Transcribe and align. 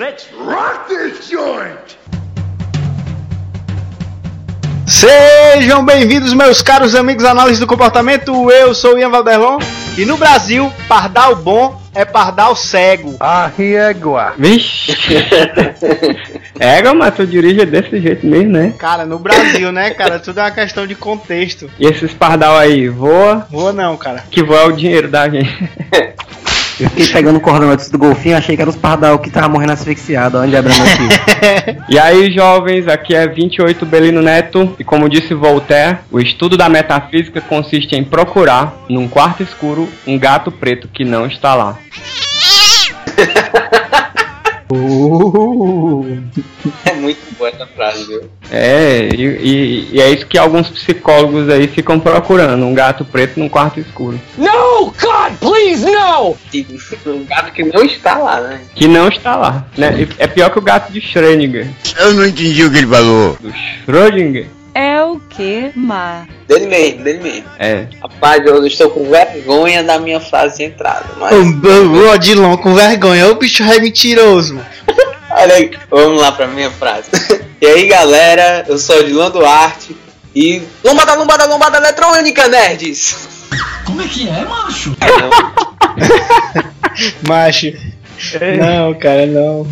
Let's 0.00 0.28
rock 0.32 0.88
this 0.88 1.28
joint! 1.28 1.98
Sejam 4.86 5.84
bem-vindos, 5.84 6.32
meus 6.32 6.62
caros 6.62 6.94
amigos 6.94 7.22
análise 7.22 7.60
do 7.60 7.66
comportamento. 7.66 8.50
Eu 8.50 8.74
sou 8.74 8.94
o 8.94 8.98
Ian 8.98 9.10
Valderlon 9.10 9.58
e 9.98 10.06
no 10.06 10.16
Brasil, 10.16 10.72
pardal 10.88 11.36
bom 11.36 11.78
é 11.94 12.06
pardal 12.06 12.56
cego. 12.56 13.14
A 13.20 13.46
régua. 13.46 14.32
Vixe. 14.38 14.96
Égua, 16.58 16.94
mas 16.94 17.14
tu 17.14 17.26
dirige 17.26 17.66
desse 17.66 18.00
jeito 18.00 18.26
mesmo, 18.26 18.52
né? 18.52 18.72
Cara, 18.78 19.04
no 19.04 19.18
Brasil, 19.18 19.70
né, 19.70 19.90
cara? 19.90 20.18
Tudo 20.18 20.40
é 20.40 20.44
uma 20.44 20.50
questão 20.50 20.86
de 20.86 20.94
contexto. 20.94 21.70
E 21.78 21.86
esses 21.86 22.14
pardal 22.14 22.56
aí, 22.56 22.88
voa? 22.88 23.46
Voa 23.50 23.70
não, 23.74 23.98
cara. 23.98 24.24
Que 24.30 24.42
voa 24.42 24.60
é 24.60 24.64
o 24.64 24.72
dinheiro 24.72 25.08
da 25.08 25.28
gente. 25.28 25.70
Eu 26.80 26.88
fiquei 26.88 27.06
pegando 27.08 27.38
o 27.38 27.50
antes 27.70 27.90
do 27.90 27.98
golfinho, 27.98 28.36
achei 28.36 28.56
que 28.56 28.62
era 28.62 28.70
os 28.70 28.76
pardal 28.76 29.18
que 29.18 29.30
tava 29.30 29.48
morrendo 29.48 29.72
asfixiado, 29.72 30.38
onde 30.38 30.56
abre 30.56 30.72
aqui. 30.72 31.80
E 31.90 31.98
aí, 31.98 32.30
jovens, 32.30 32.86
aqui 32.86 33.14
é 33.14 33.26
28 33.26 33.84
Belino 33.84 34.22
Neto, 34.22 34.74
e 34.78 34.84
como 34.84 35.08
disse 35.08 35.34
Voltaire, 35.34 35.98
o 36.10 36.20
estudo 36.20 36.56
da 36.56 36.68
metafísica 36.68 37.40
consiste 37.40 37.96
em 37.96 38.04
procurar, 38.04 38.76
num 38.88 39.08
quarto 39.08 39.42
escuro, 39.42 39.88
um 40.06 40.18
gato 40.18 40.52
preto 40.52 40.88
que 40.88 41.04
não 41.04 41.26
está 41.26 41.54
lá. 41.54 41.78
É 46.84 46.92
muito 46.94 47.18
boa 47.36 47.50
essa 47.50 47.66
frase, 47.66 48.06
viu? 48.06 48.22
É, 48.50 49.08
e, 49.14 49.22
e- 49.22 49.88
e 49.92 50.00
é 50.00 50.10
isso 50.10 50.26
que 50.26 50.38
alguns 50.38 50.68
psicólogos 50.68 51.48
aí 51.48 51.66
ficam 51.68 51.98
procurando, 51.98 52.64
um 52.64 52.74
gato 52.74 53.04
preto 53.04 53.38
num 53.40 53.48
quarto 53.48 53.80
escuro. 53.80 54.20
No, 54.36 54.86
God, 54.86 55.32
please, 55.40 55.84
no! 55.84 56.36
Um 57.06 57.24
gato 57.24 57.52
que 57.52 57.62
não 57.64 57.82
está 57.84 58.18
lá, 58.18 58.40
né? 58.40 58.60
Que 58.74 58.86
não 58.88 59.08
está 59.08 59.36
lá, 59.36 59.66
né? 59.76 60.06
É 60.18 60.26
pior 60.26 60.50
que 60.50 60.58
o 60.58 60.62
gato 60.62 60.92
de 60.92 61.00
Schrödinger. 61.00 61.66
Eu 61.98 62.14
não 62.14 62.26
entendi 62.26 62.64
o 62.64 62.70
que 62.70 62.78
ele 62.78 62.86
falou. 62.86 63.36
Do 63.40 63.52
Schrödinger? 63.86 64.46
É 64.74 65.02
o 65.02 65.18
que, 65.18 65.72
Mar? 65.74 66.28
Dele 66.46 66.66
mesmo, 66.66 67.04
dele 67.04 67.20
mesmo. 67.20 67.44
É. 67.58 67.86
Rapaz, 68.00 68.44
eu 68.46 68.66
estou 68.66 68.90
com 68.90 69.10
vergonha 69.10 69.82
da 69.82 69.98
minha 69.98 70.20
frase 70.20 70.58
de 70.58 70.64
entrada, 70.64 71.06
mas... 71.18 71.34
O 71.34 72.10
Odilon 72.10 72.56
com 72.56 72.74
vergonha. 72.74 73.28
Ô 73.28 73.34
bicho 73.34 73.62
é 73.62 73.78
mentiroso, 73.78 74.54
mano. 74.54 74.66
Olha 75.30 75.54
aí, 75.54 75.70
vamos 75.88 76.20
lá 76.20 76.32
pra 76.32 76.46
minha 76.46 76.70
frase. 76.70 77.08
e 77.60 77.66
aí, 77.66 77.86
galera, 77.86 78.64
eu 78.68 78.78
sou 78.78 78.98
o 79.00 79.04
Dilan 79.04 79.30
Duarte 79.30 79.96
e... 80.34 80.62
Lombada, 80.84 81.14
lombada, 81.14 81.46
lombada 81.46 81.78
eletrônica, 81.78 82.48
nerds! 82.48 83.28
Como 83.84 84.02
é 84.02 84.06
que 84.06 84.28
é, 84.28 84.44
macho? 84.44 84.96
Macho. 87.26 87.72
Não, 88.58 88.94
cara, 88.94 89.26
não. 89.26 89.66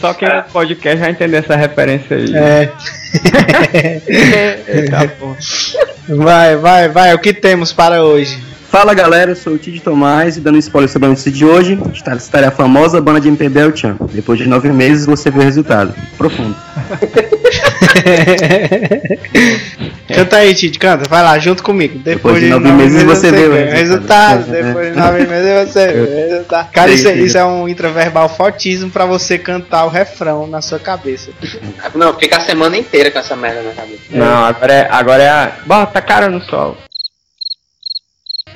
Só 0.00 0.12
quem 0.12 0.28
é 0.28 0.42
podcast 0.42 0.98
vai 0.98 1.10
entender 1.10 1.36
essa 1.38 1.56
referência 1.56 2.16
aí. 2.16 2.34
É. 2.34 2.72
Eita, 4.68 5.08
porra. 5.18 5.36
Vai, 6.06 6.54
vai, 6.56 6.86
vai. 6.90 7.14
O 7.14 7.18
que 7.18 7.32
temos 7.32 7.72
para 7.72 8.04
hoje? 8.04 8.38
Fala 8.74 8.92
galera, 8.92 9.30
eu 9.30 9.36
sou 9.36 9.52
o 9.52 9.56
Tide 9.56 9.78
Tomás 9.78 10.36
e 10.36 10.40
dando 10.40 10.58
spoiler 10.58 10.90
sobre 10.90 11.06
a 11.06 11.10
notícia 11.10 11.30
de 11.30 11.44
hoje, 11.44 11.78
está 11.92 12.16
estará 12.16 12.48
a 12.48 12.50
famosa 12.50 13.00
banda 13.00 13.20
de 13.20 13.28
MPB 13.28 13.60
El 13.60 13.76
Chan. 13.76 13.96
Depois 14.12 14.36
de 14.36 14.48
nove 14.48 14.68
meses 14.72 15.06
você 15.06 15.30
vê 15.30 15.38
o 15.38 15.42
resultado. 15.42 15.94
Profundo. 16.18 16.56
Canta 20.12 20.38
aí, 20.38 20.52
Tite, 20.56 20.76
canta. 20.80 21.08
Vai 21.08 21.22
lá, 21.22 21.38
junto 21.38 21.62
comigo. 21.62 22.00
Depois, 22.00 22.40
de 22.40 22.48
nove 22.48 22.72
meses 22.72 23.04
você 23.04 23.30
vê 23.30 23.46
o 23.46 23.52
resultado. 23.52 23.70
resultado. 23.70 24.50
Depois 24.50 24.92
de 24.92 24.98
nove 24.98 25.24
meses 25.24 25.72
você 25.72 25.86
vê 25.92 26.00
o 26.00 26.10
resultado. 26.30 26.70
Cara, 26.72 26.90
isso, 26.90 27.06
é- 27.08 27.14
isso 27.14 27.38
é 27.38 27.44
um 27.44 27.68
intraverbal 27.68 28.28
fortíssimo 28.28 28.90
pra 28.90 29.06
você 29.06 29.38
cantar 29.38 29.84
o 29.84 29.88
refrão 29.88 30.48
na 30.48 30.60
sua 30.60 30.80
cabeça. 30.80 31.30
Não, 31.94 32.12
fica 32.18 32.38
a 32.38 32.40
semana 32.40 32.76
inteira 32.76 33.12
com 33.12 33.20
essa 33.20 33.36
merda 33.36 33.62
na 33.62 33.70
cabeça. 33.70 34.02
Não, 34.10 34.44
agora 34.44 34.72
é, 34.72 34.88
agora 34.90 35.22
é 35.22 35.28
a. 35.28 35.52
Bota 35.64 36.00
a 36.00 36.02
cara 36.02 36.28
no 36.28 36.40
sol. 36.42 36.76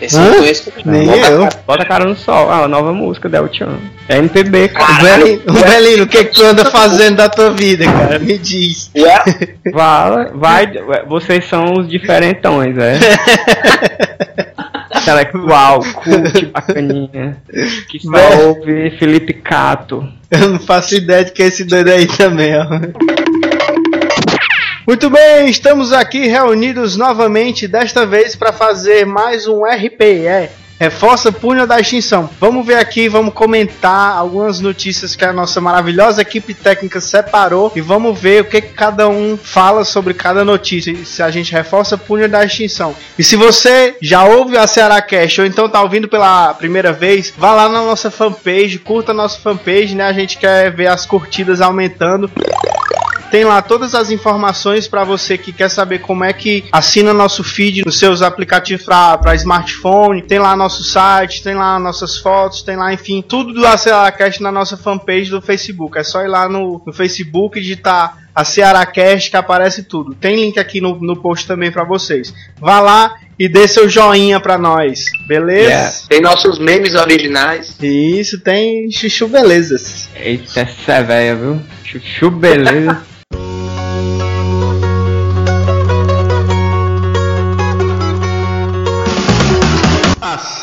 Esse 0.01 0.17
Hã? 0.17 0.27
eu 0.27 0.35
conheço 0.39 0.73
Nem 0.85 1.07
Bota 1.07 1.27
a 1.27 1.31
eu. 1.31 1.41
cara. 1.43 1.63
Bota 1.67 1.83
a 1.83 1.87
cara 1.87 2.05
no 2.05 2.17
sol. 2.17 2.49
Ah, 2.51 2.65
a 2.65 2.69
nova 2.69 2.93
música 2.93 3.29
da 3.29 3.39
El 3.39 3.53
Chan. 3.53 3.79
É 4.09 4.19
MPB, 4.19 4.69
cara. 4.69 5.03
Belino, 5.03 5.43
o 5.49 5.53
Belino, 5.53 6.05
o 6.05 6.07
que, 6.07 6.25
que 6.25 6.35
tu 6.35 6.45
anda 6.45 6.65
fazendo 6.65 7.17
da 7.17 7.29
tua 7.29 7.51
vida, 7.51 7.85
cara? 7.85 8.19
Me 8.19 8.39
diz. 8.39 8.91
E 8.95 9.05
é- 9.05 9.23
Vai, 9.73 10.31
vai, 10.35 10.67
vocês 11.09 11.47
são 11.49 11.75
os 11.75 11.89
diferentões, 11.89 12.77
é. 12.79 12.99
Intelectual, 15.01 15.81
cult, 15.81 16.47
bacaninha. 16.47 17.37
Que 17.89 17.99
só 18.01 18.11
Velho. 18.11 18.49
ouve 18.49 18.91
Felipe 18.99 19.33
Cato. 19.35 20.07
Eu 20.31 20.49
não 20.51 20.61
faço 20.61 20.95
ideia 20.95 21.25
de 21.25 21.33
que 21.33 21.43
é 21.43 21.47
esse 21.47 21.65
doido 21.65 21.89
aí 21.91 22.07
também, 22.07 22.55
ó. 22.57 22.65
Muito 24.88 25.10
bem, 25.10 25.50
estamos 25.50 25.93
aqui 25.93 26.28
reunidos 26.28 26.97
novamente, 26.97 27.69
desta 27.69 28.06
vez 28.06 28.34
para 28.34 28.54
fazer 28.54 29.04
mais 29.04 29.47
um 29.47 29.62
RPE. 29.66 30.49
Reforça 30.81 31.31
Punho 31.31 31.66
da 31.66 31.78
Extinção. 31.78 32.31
Vamos 32.41 32.66
ver 32.66 32.76
aqui, 32.76 33.06
vamos 33.06 33.34
comentar 33.34 34.16
algumas 34.16 34.60
notícias 34.60 35.15
que 35.15 35.26
a 35.26 35.32
nossa 35.32 35.60
maravilhosa 35.60 36.22
equipe 36.22 36.54
técnica 36.54 37.03
separou 37.03 37.71
e 37.76 37.82
vamos 37.82 38.19
ver 38.19 38.41
o 38.41 38.44
que, 38.47 38.62
cada 38.62 39.10
um 39.10 39.37
fala 39.37 39.84
sobre 39.84 40.15
cada 40.15 40.43
notícia. 40.43 40.97
Se 41.05 41.22
a 41.22 41.31
gente 41.31 41.53
reforça 41.53 41.99
Punho 41.99 42.26
da 42.26 42.43
Extinção. 42.43 42.97
E 43.19 43.22
se 43.22 43.37
você 43.37 43.94
já 44.00 44.25
ouve 44.25 44.56
a 44.56 44.66
Ceará 44.66 45.03
Cash 45.03 45.41
ou 45.41 45.44
então 45.44 45.69
tá 45.69 45.82
ouvindo 45.82 46.09
pela 46.09 46.55
primeira 46.55 46.94
vez, 46.94 47.31
vá 47.37 47.53
lá 47.53 47.69
na 47.69 47.82
nossa 47.82 48.10
fanpage, 48.10 48.78
curta 48.78 49.12
a 49.12 49.15
nossa 49.15 49.38
fanpage, 49.38 49.94
né? 49.94 50.05
A 50.06 50.15
gente 50.15 50.38
quer 50.38 50.75
ver 50.75 50.87
as 50.87 51.05
curtidas 51.05 51.60
aumentando. 51.60 52.31
Tem 53.31 53.44
lá 53.44 53.61
todas 53.61 53.94
as 53.94 54.11
informações 54.11 54.89
para 54.89 55.05
você 55.05 55.37
que 55.37 55.53
quer 55.53 55.69
saber 55.69 56.00
como 56.00 56.25
é 56.25 56.33
que 56.33 56.65
assina 56.72 57.12
nosso 57.12 57.44
feed 57.44 57.83
nos 57.84 57.99
seus 57.99 58.22
aplicativos 58.22 58.84
para 58.84 59.34
smartphone. 59.34 60.22
Tem 60.22 60.39
lá 60.39 60.56
nosso 60.56 60.83
site, 60.83 61.43
tem 61.43 61.55
lá 61.55 61.78
nossas 61.78 62.19
fotos, 62.19 62.62
tem 62.62 62.77
lá, 62.77 62.93
enfim, 62.93 63.22
tudo 63.22 63.53
do 63.53 63.67
AcearaCast 63.67 64.43
na 64.43 64.53
nossa 64.53 64.77
fanpage 64.77 65.31
do 65.31 65.41
Facebook. 65.41 65.99
É 65.99 66.05
só 66.05 66.22
ir 66.22 66.28
lá 66.28 66.49
no, 66.49 66.83
no 66.87 66.93
Facebook 66.93 67.59
e 67.59 67.62
digitar 67.62 68.28
a 68.38 68.44
Cearacast 68.44 69.31
que 69.31 69.37
aparece 69.37 69.83
tudo. 69.83 70.15
Tem 70.15 70.37
link 70.37 70.61
aqui 70.61 70.81
no, 70.81 70.94
no 71.00 71.17
post 71.17 71.44
também 71.44 71.72
para 71.72 71.83
vocês. 71.83 72.33
Vá 72.61 72.78
lá 72.78 73.17
e 73.37 73.49
dê 73.49 73.67
seu 73.67 73.88
joinha 73.88 74.38
para 74.38 74.56
nós, 74.56 75.06
beleza? 75.27 75.69
Yeah. 75.69 75.97
Tem 76.09 76.21
nossos 76.21 76.56
memes 76.59 76.94
originais. 76.94 77.77
Isso, 77.83 78.38
tem 78.38 78.88
chuchu 78.93 79.27
belezas. 79.27 80.09
Eita, 80.15 80.61
essa 80.61 81.03
véia, 81.03 81.34
viu? 81.34 81.61
Chuchu, 81.83 82.31
beleza. 82.31 83.03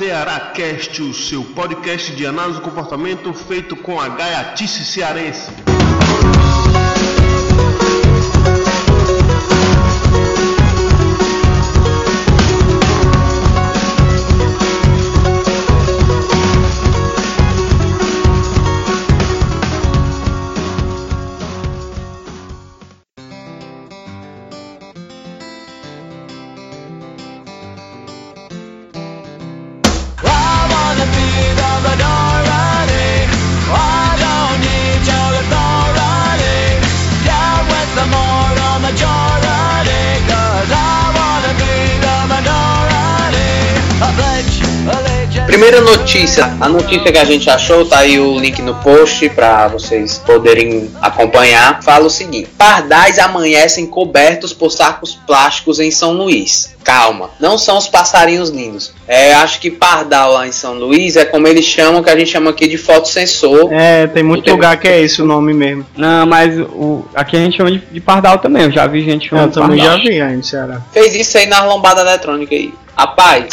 Ceará 0.06 0.40
Cast, 0.54 1.02
o 1.02 1.12
seu 1.16 1.44
podcast 1.44 2.16
de 2.16 2.28
análise 2.28 2.60
do 2.60 2.64
comportamento 2.64 3.34
feito 3.34 3.76
com 3.76 4.00
a 4.00 4.08
gaiatice 4.08 4.86
cearense. 4.86 5.75
Primeira 45.66 45.84
notícia, 45.84 46.46
a 46.62 46.70
notícia 46.70 47.12
que 47.12 47.18
a 47.18 47.26
gente 47.26 47.50
achou, 47.50 47.84
tá 47.88 47.98
aí 47.98 48.20
o 48.20 48.38
link 48.38 48.62
no 48.62 48.76
post 48.76 49.28
para 49.30 49.68
vocês 49.68 50.20
poderem 50.20 50.92
acompanhar. 51.02 51.82
Fala 51.82 52.06
o 52.06 52.10
seguinte: 52.10 52.52
Pardais 52.56 53.18
amanhecem 53.18 53.88
cobertos 53.88 54.54
por 54.54 54.70
sacos 54.70 55.16
plásticos 55.26 55.80
em 55.80 55.90
São 55.90 56.14
Luís. 56.14 56.75
Calma, 56.86 57.32
não 57.40 57.58
são 57.58 57.80
os 57.80 57.88
passarinhos 57.88 58.50
lindos. 58.50 58.94
É, 59.08 59.34
acho 59.34 59.60
que 59.60 59.72
pardal 59.72 60.34
lá 60.34 60.48
em 60.48 60.52
São 60.52 60.76
Luís 60.76 61.16
é 61.16 61.26
como 61.26 61.48
eles 61.48 61.66
chamam, 61.66 62.04
que 62.04 62.12
a 62.12 62.18
gente 62.18 62.30
chama 62.30 62.52
aqui 62.52 62.68
de 62.68 62.78
fotossensor. 62.78 63.74
É, 63.74 64.06
tem 64.06 64.22
muito 64.22 64.50
lugar 64.52 64.80
que 64.80 64.88
é 64.88 65.02
esse 65.02 65.20
o 65.20 65.26
nome 65.26 65.52
mesmo. 65.52 65.84
Não, 65.98 66.28
mas 66.28 66.56
o, 66.60 67.04
aqui 67.16 67.38
a 67.38 67.40
gente 67.40 67.58
chama 67.58 67.72
de, 67.72 67.80
de 67.80 68.00
pardal 68.00 68.38
também. 68.38 68.64
Eu 68.64 68.72
já 68.72 68.86
vi 68.86 69.04
gente 69.04 69.30
chamando 69.30 69.48
Eu 69.48 69.64
também 69.64 69.78
de 69.78 69.84
já 69.84 69.90
pardal. 69.94 70.08
vi 70.08 70.22
aí 70.22 70.38
no 70.38 70.44
Ceará. 70.44 70.82
Fez 70.94 71.16
isso 71.16 71.38
aí 71.40 71.48
na 71.48 71.66
lombada 71.66 72.02
eletrônica 72.02 72.54
aí. 72.54 72.72
Rapaz, 72.96 73.48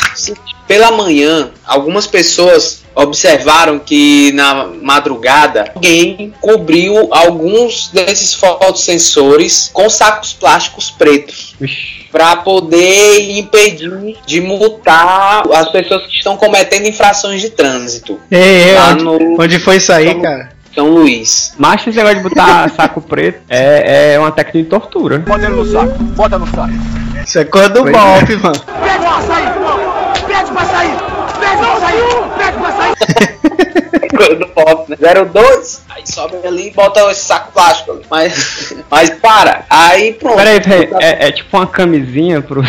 pela 0.69 0.93
manhã, 0.93 1.51
algumas 1.67 2.07
pessoas 2.07 2.83
observaram 2.95 3.79
que 3.79 4.31
na 4.33 4.67
madrugada 4.83 5.73
alguém 5.75 6.33
cobriu 6.41 7.09
alguns 7.11 7.89
desses 7.89 8.35
fotossensores 8.35 9.71
com 9.73 9.89
sacos 9.89 10.33
plásticos 10.35 10.91
pretos 10.91 11.55
Ixi. 11.61 12.02
Para 12.13 12.37
poder 12.37 13.39
impedir 13.39 13.91
de 14.27 14.41
multar 14.41 15.43
as 15.55 15.71
pessoas 15.71 16.07
que 16.07 16.19
estão 16.19 16.37
cometendo 16.37 16.87
infrações 16.87 17.41
de 17.41 17.49
trânsito 17.49 18.21
Ei, 18.31 18.41
ei, 18.41 18.75
lá 18.75 18.91
onde, 18.91 19.05
no 19.05 19.43
onde 19.43 19.59
foi 19.59 19.77
isso 19.77 19.91
aí, 19.91 20.15
cara? 20.21 20.53
São 20.75 20.89
Luís. 20.89 21.55
Mas 21.59 21.87
esse 21.87 21.97
negócio 21.97 22.19
de 22.19 22.23
botar 22.23 22.69
saco 22.75 23.01
preto 23.01 23.41
é, 23.49 24.15
é 24.15 24.19
uma 24.19 24.31
técnica 24.31 24.59
de 24.59 24.65
tortura. 24.65 25.19
Bota 25.19 25.45
ele 25.45 25.57
no 25.57 25.65
saco, 25.67 25.99
bota 25.99 26.39
no 26.39 26.47
saco. 26.47 26.73
Isso 27.27 27.39
é 27.39 27.45
coisa 27.45 27.69
do 27.69 27.83
golpe, 27.83 28.37
mano. 28.41 28.59
Pede 28.59 28.99
pra 28.99 29.21
sair, 29.23 29.53
pede 30.27 30.51
pra 30.51 30.65
sair, 30.65 30.97
pede 31.41 31.57
pra 31.59 31.77
sair, 31.81 32.05
pede 32.39 32.59
pra 32.59 32.73
sair. 32.73 33.52
Pop, 34.55 34.91
né? 34.91 34.97
02, 34.97 35.83
aí 35.91 36.03
sobe 36.07 36.37
ali 36.47 36.69
e 36.69 36.71
bota 36.71 37.11
esse 37.11 37.25
saco 37.25 37.53
plástico 37.53 37.93
ali. 37.93 38.03
Mas, 38.11 38.75
mas 38.91 39.11
para, 39.11 39.65
aí 39.69 40.15
pronto. 40.15 40.37
Peraí, 40.37 40.61
peraí, 40.61 40.91
é, 41.01 41.29
é 41.29 41.33
tipo 41.33 41.57
uma 41.57 41.67
camisinha 41.67 42.41
pros, 42.41 42.67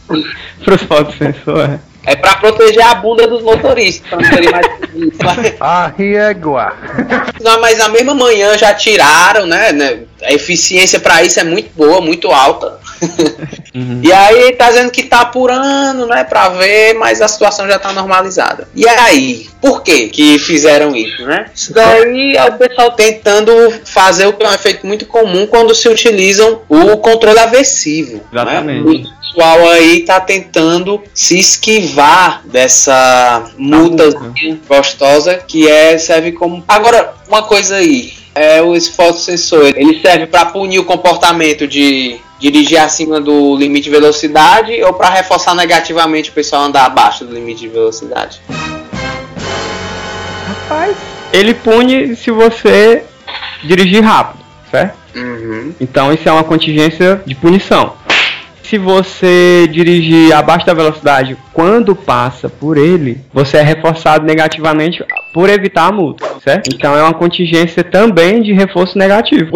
pros 0.64 0.82
fotossensores. 0.82 1.80
É 2.08 2.16
pra 2.16 2.36
proteger 2.36 2.82
a 2.82 2.94
bunda 2.94 3.26
dos 3.26 3.42
motoristas, 3.42 4.08
pra 4.08 4.18
não 4.18 4.30
terem 4.30 4.50
mais 4.50 4.66
A 5.60 5.92
riegua. 5.94 6.72
Não, 7.42 7.60
mas 7.60 7.76
na 7.76 7.90
mesma 7.90 8.14
manhã 8.14 8.56
já 8.56 8.72
tiraram, 8.72 9.46
né? 9.46 9.72
né? 9.72 10.00
A 10.22 10.32
eficiência 10.32 10.98
pra 10.98 11.22
isso 11.22 11.38
é 11.38 11.44
muito 11.44 11.70
boa, 11.76 12.00
muito 12.00 12.30
alta. 12.30 12.78
Uhum. 13.78 14.00
E 14.02 14.12
aí 14.12 14.52
tá 14.52 14.68
dizendo 14.70 14.90
que 14.90 15.04
tá 15.04 15.20
apurando, 15.20 16.06
né, 16.06 16.24
pra 16.24 16.48
ver, 16.48 16.94
mas 16.94 17.20
a 17.20 17.28
situação 17.28 17.68
já 17.68 17.78
tá 17.78 17.92
normalizada. 17.92 18.68
E 18.74 18.88
aí, 18.88 19.48
por 19.60 19.82
que 19.82 20.08
que 20.08 20.38
fizeram 20.38 20.94
isso, 20.96 21.24
né? 21.24 21.46
Isso 21.54 21.72
daí 21.72 22.36
é 22.36 22.44
o 22.44 22.52
pessoal 22.52 22.90
tentando 22.92 23.52
fazer 23.84 24.26
o 24.26 24.32
que 24.32 24.44
é 24.44 24.48
um 24.48 24.54
efeito 24.54 24.86
muito 24.86 25.06
comum 25.06 25.46
quando 25.46 25.74
se 25.74 25.88
utilizam 25.88 26.62
o 26.68 26.96
controle 26.96 27.38
aversivo. 27.38 28.20
Exatamente. 28.32 28.84
Né? 28.84 29.04
O 29.04 29.20
pessoal 29.20 29.68
aí 29.68 30.00
tá 30.00 30.20
tentando 30.20 31.02
se 31.14 31.38
esquivar 31.38 32.42
dessa 32.46 33.50
multa 33.56 34.04
gostosa 34.66 35.36
que 35.36 35.68
é 35.68 35.98
serve 35.98 36.32
como. 36.32 36.64
Agora, 36.66 37.14
uma 37.28 37.42
coisa 37.42 37.76
aí. 37.76 38.18
É 38.34 38.62
o 38.62 38.76
esse 38.76 38.92
fotossensor, 38.92 39.72
ele 39.74 40.00
serve 40.00 40.28
para 40.28 40.46
punir 40.46 40.78
o 40.78 40.84
comportamento 40.84 41.66
de 41.66 42.20
dirigir 42.38 42.78
acima 42.80 43.20
do 43.20 43.56
limite 43.56 43.84
de 43.84 43.90
velocidade 43.90 44.82
ou 44.82 44.92
para 44.92 45.10
reforçar 45.10 45.54
negativamente 45.54 46.30
o 46.30 46.32
pessoal 46.32 46.62
andar 46.62 46.86
abaixo 46.86 47.24
do 47.24 47.34
limite 47.34 47.60
de 47.60 47.68
velocidade? 47.68 48.40
Rapaz, 50.46 50.96
ele 51.32 51.54
pune 51.54 52.14
se 52.14 52.30
você 52.30 53.04
dirigir 53.64 54.02
rápido, 54.02 54.44
certo? 54.70 54.96
Uhum. 55.14 55.74
Então 55.80 56.12
isso 56.12 56.28
é 56.28 56.32
uma 56.32 56.44
contingência 56.44 57.22
de 57.26 57.34
punição. 57.34 57.94
Se 58.68 58.76
você 58.76 59.66
dirigir 59.72 60.30
abaixo 60.34 60.66
da 60.66 60.74
velocidade 60.74 61.38
quando 61.54 61.96
passa 61.96 62.48
por 62.48 62.76
ele, 62.76 63.18
você 63.32 63.56
é 63.56 63.62
reforçado 63.62 64.26
negativamente 64.26 65.02
por 65.32 65.48
evitar 65.48 65.86
a 65.86 65.92
multa, 65.92 66.24
certo? 66.44 66.68
Então 66.72 66.94
é 66.96 67.02
uma 67.02 67.14
contingência 67.14 67.82
também 67.82 68.42
de 68.42 68.52
reforço 68.52 68.98
negativo. 68.98 69.50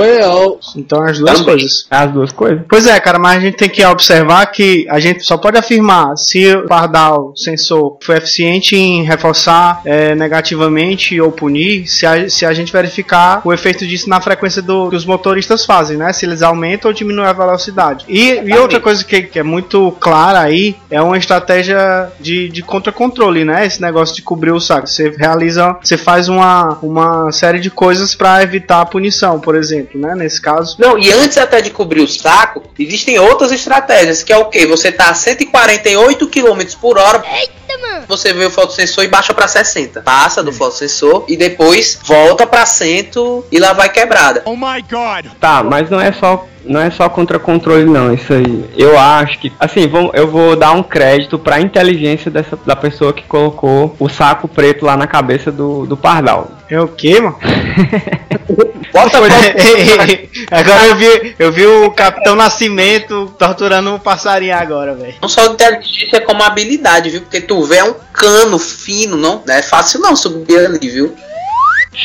Então 0.77 1.03
as 1.03 1.19
duas 1.19 1.39
Também. 1.39 1.45
coisas. 1.45 1.87
As 1.91 2.11
duas 2.11 2.33
coisas. 2.33 2.61
Pois 2.69 2.87
é, 2.87 2.99
cara, 2.99 3.19
mas 3.19 3.37
a 3.37 3.41
gente 3.41 3.57
tem 3.57 3.69
que 3.69 3.85
observar 3.85 4.47
que 4.47 4.87
a 4.89 4.99
gente 4.99 5.23
só 5.25 5.37
pode 5.37 5.59
afirmar 5.59 6.17
se 6.17 6.55
o 6.57 6.67
pardal 6.67 7.33
sensor 7.37 7.99
foi 8.03 8.17
eficiente 8.17 8.75
em 8.75 9.03
reforçar 9.05 9.81
é, 9.85 10.15
negativamente 10.15 11.21
ou 11.21 11.31
punir, 11.31 11.87
se 11.87 12.07
a, 12.07 12.29
se 12.31 12.47
a 12.47 12.53
gente 12.53 12.73
verificar 12.73 13.43
o 13.45 13.53
efeito 13.53 13.87
disso 13.87 14.09
na 14.09 14.21
frequência 14.21 14.63
do, 14.63 14.89
que 14.89 14.97
os 14.97 15.05
motoristas 15.05 15.65
fazem, 15.67 15.97
né? 15.97 16.13
Se 16.13 16.27
eles 16.27 16.43
aumentam 16.43 16.91
ou 16.91 16.95
diminuem 16.95 17.29
a 17.29 17.33
velocidade. 17.33 18.05
E, 18.09 18.41
e 18.41 18.55
outra 18.57 18.81
coisa 18.81 19.02
que, 19.07 19.23
que 19.23 19.39
é 19.39 19.43
muito 19.43 19.93
clara 20.01 20.41
aí 20.41 20.77
é 20.91 21.01
uma 21.01 21.19
estratégia 21.19 22.11
de, 22.21 22.49
de 22.49 22.63
contra-controle, 22.63 23.45
né? 23.45 23.67
Esse 23.67 23.81
negócio 23.81 24.15
de 24.15 24.23
cobrir 24.23 24.51
o 24.51 24.61
saco. 24.61 24.87
Você 24.87 25.11
realiza, 25.11 25.77
você 25.83 25.97
faz 25.97 26.29
uma, 26.29 26.79
uma 26.83 27.33
série 27.33 27.61
de 27.61 27.71
coisas 27.71 28.15
para 28.15 28.43
evitar 28.43 28.81
a 28.81 28.87
punição, 28.87 29.41
por 29.41 29.55
exemplo, 29.55 30.01
né? 30.01 30.15
Nesse 30.15 30.41
caso. 30.41 30.77
Não, 30.79 30.99
e 30.99 31.11
antes 31.13 31.39
até 31.39 31.61
de 31.61 31.71
cobrir 31.71 32.01
o 32.01 32.09
saco, 32.09 32.63
existem 32.79 33.19
outras 33.19 33.53
estratégias, 33.53 34.23
que 34.23 34.33
é 34.33 34.37
o 34.37 34.47
que? 34.47 34.67
Você 34.67 34.93
tá 34.93 35.11
a 35.11 35.15
148 35.15 36.27
km 36.29 36.61
por 36.81 36.99
hora. 36.99 37.23
Você 38.09 38.33
vê 38.33 38.45
o 38.45 38.51
fotossensor 38.51 39.05
e 39.05 39.09
baixa 39.09 39.33
pra 39.33 39.49
60. 39.49 40.03
Passa 40.03 40.43
do 40.43 40.53
fotossensor 40.53 41.25
e 41.29 41.37
depois 41.37 41.99
volta 42.05 42.47
pra 42.47 42.67
100 42.67 43.11
e 43.51 43.59
lá 43.59 43.73
vai 43.73 43.89
quebrada. 43.89 44.43
Oh 44.45 44.57
my 44.57 44.83
god. 44.91 45.27
Tá, 45.41 45.63
mas 45.63 45.89
não 45.91 46.01
é 46.01 46.13
só 46.13 46.47
não 46.65 46.81
é 46.81 46.91
só 46.91 47.09
contra 47.09 47.39
controle 47.39 47.85
não, 47.85 48.15
isso 48.15 48.33
aí. 48.33 48.65
Eu 48.77 48.99
acho 48.99 49.39
que 49.39 49.53
assim, 49.59 49.89
vamos, 49.89 50.13
eu 50.15 50.29
vou 50.29 50.55
dar 50.55 50.73
um 50.73 50.83
crédito 50.83 51.39
pra 51.39 51.61
inteligência 51.61 52.31
dessa 52.31 52.57
da 52.65 52.77
pessoa 52.77 53.13
que 53.13 53.25
colocou 53.25 53.97
o 53.99 54.09
saco 54.09 54.47
preto 54.47 54.85
lá 54.85 54.97
na 54.97 55.07
cabeça 55.07 55.51
do, 55.51 55.87
do 55.87 55.97
pardal. 55.97 56.53
É 56.71 56.81
o 56.81 56.89
quê, 56.89 57.21
mano? 57.21 57.37
Bota 58.93 59.19
agora 60.51 60.87
eu 60.87 60.97
vi, 60.97 61.35
eu 61.39 61.51
vi 61.51 61.67
o 61.67 61.91
Capitão 61.93 62.37
Nascimento 62.37 63.35
torturando 63.39 63.95
um 63.95 63.99
passarinho 63.99 64.55
agora, 64.55 64.95
velho. 64.95 65.15
não 65.21 65.29
só 65.29 65.47
inteligência 65.47 66.21
como 66.21 66.43
habilidade, 66.43 67.09
viu? 67.09 67.23
Porque 67.23 67.41
tu 67.41 67.63
vê 67.65 67.79
é 67.79 67.85
um 67.85 67.95
cano 68.13 68.59
fino, 68.59 69.17
não, 69.17 69.43
não 69.47 69.55
é 69.55 69.63
fácil 69.63 70.01
não 70.01 70.15
subir 70.15 70.59
ali, 70.59 70.91
viu? 70.91 71.17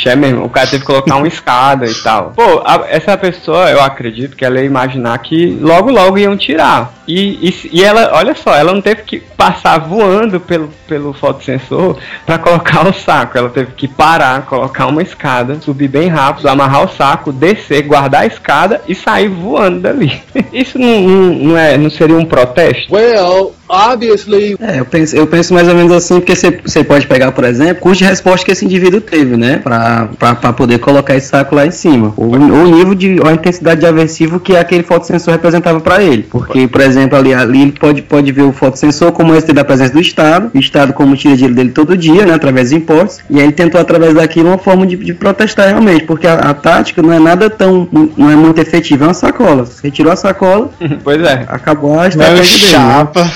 É 0.05 0.15
mesmo, 0.15 0.45
o 0.45 0.49
cara 0.49 0.67
teve 0.67 0.81
que 0.81 0.87
colocar 0.87 1.15
uma 1.17 1.27
escada 1.27 1.85
e 1.85 1.93
tal. 1.95 2.31
Pô, 2.35 2.61
a- 2.65 2.85
essa 2.89 3.17
pessoa, 3.17 3.69
eu 3.69 3.81
acredito 3.81 4.37
que 4.37 4.45
ela 4.45 4.57
ia 4.59 4.65
imaginar 4.65 5.17
que 5.19 5.57
logo 5.61 5.91
logo 5.91 6.17
iam 6.17 6.37
tirar. 6.37 6.93
E, 7.05 7.49
e, 7.49 7.69
e 7.79 7.83
ela, 7.83 8.11
olha 8.13 8.35
só, 8.35 8.53
ela 8.53 8.73
não 8.73 8.81
teve 8.81 9.03
que 9.03 9.19
passar 9.19 9.77
voando 9.79 10.41
pelo, 10.41 10.69
pelo 10.87 11.13
fotossensor 11.13 11.97
pra 12.25 12.37
colocar 12.37 12.85
o 12.85 12.93
saco. 12.93 13.37
Ela 13.37 13.49
teve 13.49 13.71
que 13.77 13.87
parar, 13.87 14.45
colocar 14.45 14.87
uma 14.87 15.01
escada, 15.01 15.57
subir 15.61 15.87
bem 15.87 16.09
rápido, 16.09 16.47
amarrar 16.47 16.83
o 16.83 16.89
saco, 16.89 17.31
descer, 17.31 17.83
guardar 17.83 18.23
a 18.23 18.25
escada 18.27 18.81
e 18.87 18.93
sair 18.95 19.29
voando 19.29 19.79
dali. 19.81 20.21
Isso 20.51 20.77
não, 20.77 21.01
não, 21.01 21.33
não 21.33 21.57
é, 21.57 21.77
não 21.77 21.89
seria 21.89 22.17
um 22.17 22.25
protesto? 22.25 22.93
Well, 22.93 23.53
obviously. 23.69 24.57
É, 24.59 24.79
eu 24.79 24.85
penso, 24.85 25.15
eu 25.15 25.27
penso 25.27 25.53
mais 25.53 25.67
ou 25.69 25.75
menos 25.75 25.93
assim, 25.93 26.19
porque 26.19 26.35
você, 26.35 26.51
você 26.63 26.83
pode 26.83 27.07
pegar, 27.07 27.31
por 27.31 27.45
exemplo, 27.45 27.77
o 27.77 27.81
custo 27.81 28.03
de 28.03 28.09
resposta 28.09 28.45
que 28.45 28.51
esse 28.51 28.65
indivíduo 28.65 28.99
teve, 28.99 29.37
né? 29.37 29.59
Pra, 29.63 29.76
pra 30.17 30.53
poder 30.53 30.79
colocar 30.79 31.15
esse 31.15 31.27
saco 31.27 31.55
lá 31.55 31.65
em 31.65 31.71
cima. 31.71 32.13
Ou 32.17 32.27
ou 32.27 32.37
o 32.37 32.67
nível 32.67 32.95
de. 32.95 33.19
ou 33.19 33.27
a 33.27 33.33
intensidade 33.33 33.81
de 33.81 33.85
aversivo 33.87 34.39
que 34.39 34.55
aquele 34.55 34.83
fotossensor 34.83 35.33
representava 35.33 35.79
pra 35.79 36.01
ele. 36.01 36.23
Porque, 36.23 36.67
por 36.67 36.81
exemplo, 36.81 37.17
ali, 37.17 37.33
ali 37.33 37.61
ele 37.63 37.71
pode, 37.71 38.01
pode 38.01 38.31
ver 38.31 38.43
o 38.43 38.51
fotossensor 38.51 39.11
como 39.11 39.35
esse 39.35 39.51
da 39.53 39.63
presença 39.63 39.93
do 39.93 39.99
Estado, 39.99 40.51
o 40.53 40.59
Estado 40.59 40.93
como 40.93 41.15
tira 41.15 41.35
dinheiro 41.35 41.55
dele 41.55 41.71
todo 41.71 41.97
dia, 41.97 42.25
né? 42.25 42.33
Através 42.33 42.69
dos 42.69 42.77
impostos. 42.77 43.23
E 43.29 43.37
aí 43.37 43.43
ele 43.45 43.51
tentou, 43.53 43.79
através 43.79 44.13
daquilo, 44.13 44.49
uma 44.49 44.57
forma 44.57 44.85
de, 44.85 44.95
de 44.95 45.13
protestar 45.13 45.67
realmente. 45.69 46.05
Porque 46.05 46.27
a, 46.27 46.35
a 46.35 46.53
tática 46.53 47.01
não 47.01 47.13
é 47.13 47.19
nada 47.19 47.49
tão. 47.49 47.87
não 48.17 48.29
é 48.29 48.35
muito 48.35 48.59
efetiva, 48.59 49.05
é 49.05 49.07
uma 49.07 49.13
sacola. 49.13 49.65
Você 49.65 49.87
retirou 49.87 50.11
a 50.11 50.15
sacola, 50.15 50.69
pois 51.03 51.21
é. 51.21 51.45
acabou 51.47 51.93
a 51.93 51.97
Meu 52.01 52.07
estratégia 52.07 52.67
dele. 52.67 52.77
né? 53.23 53.31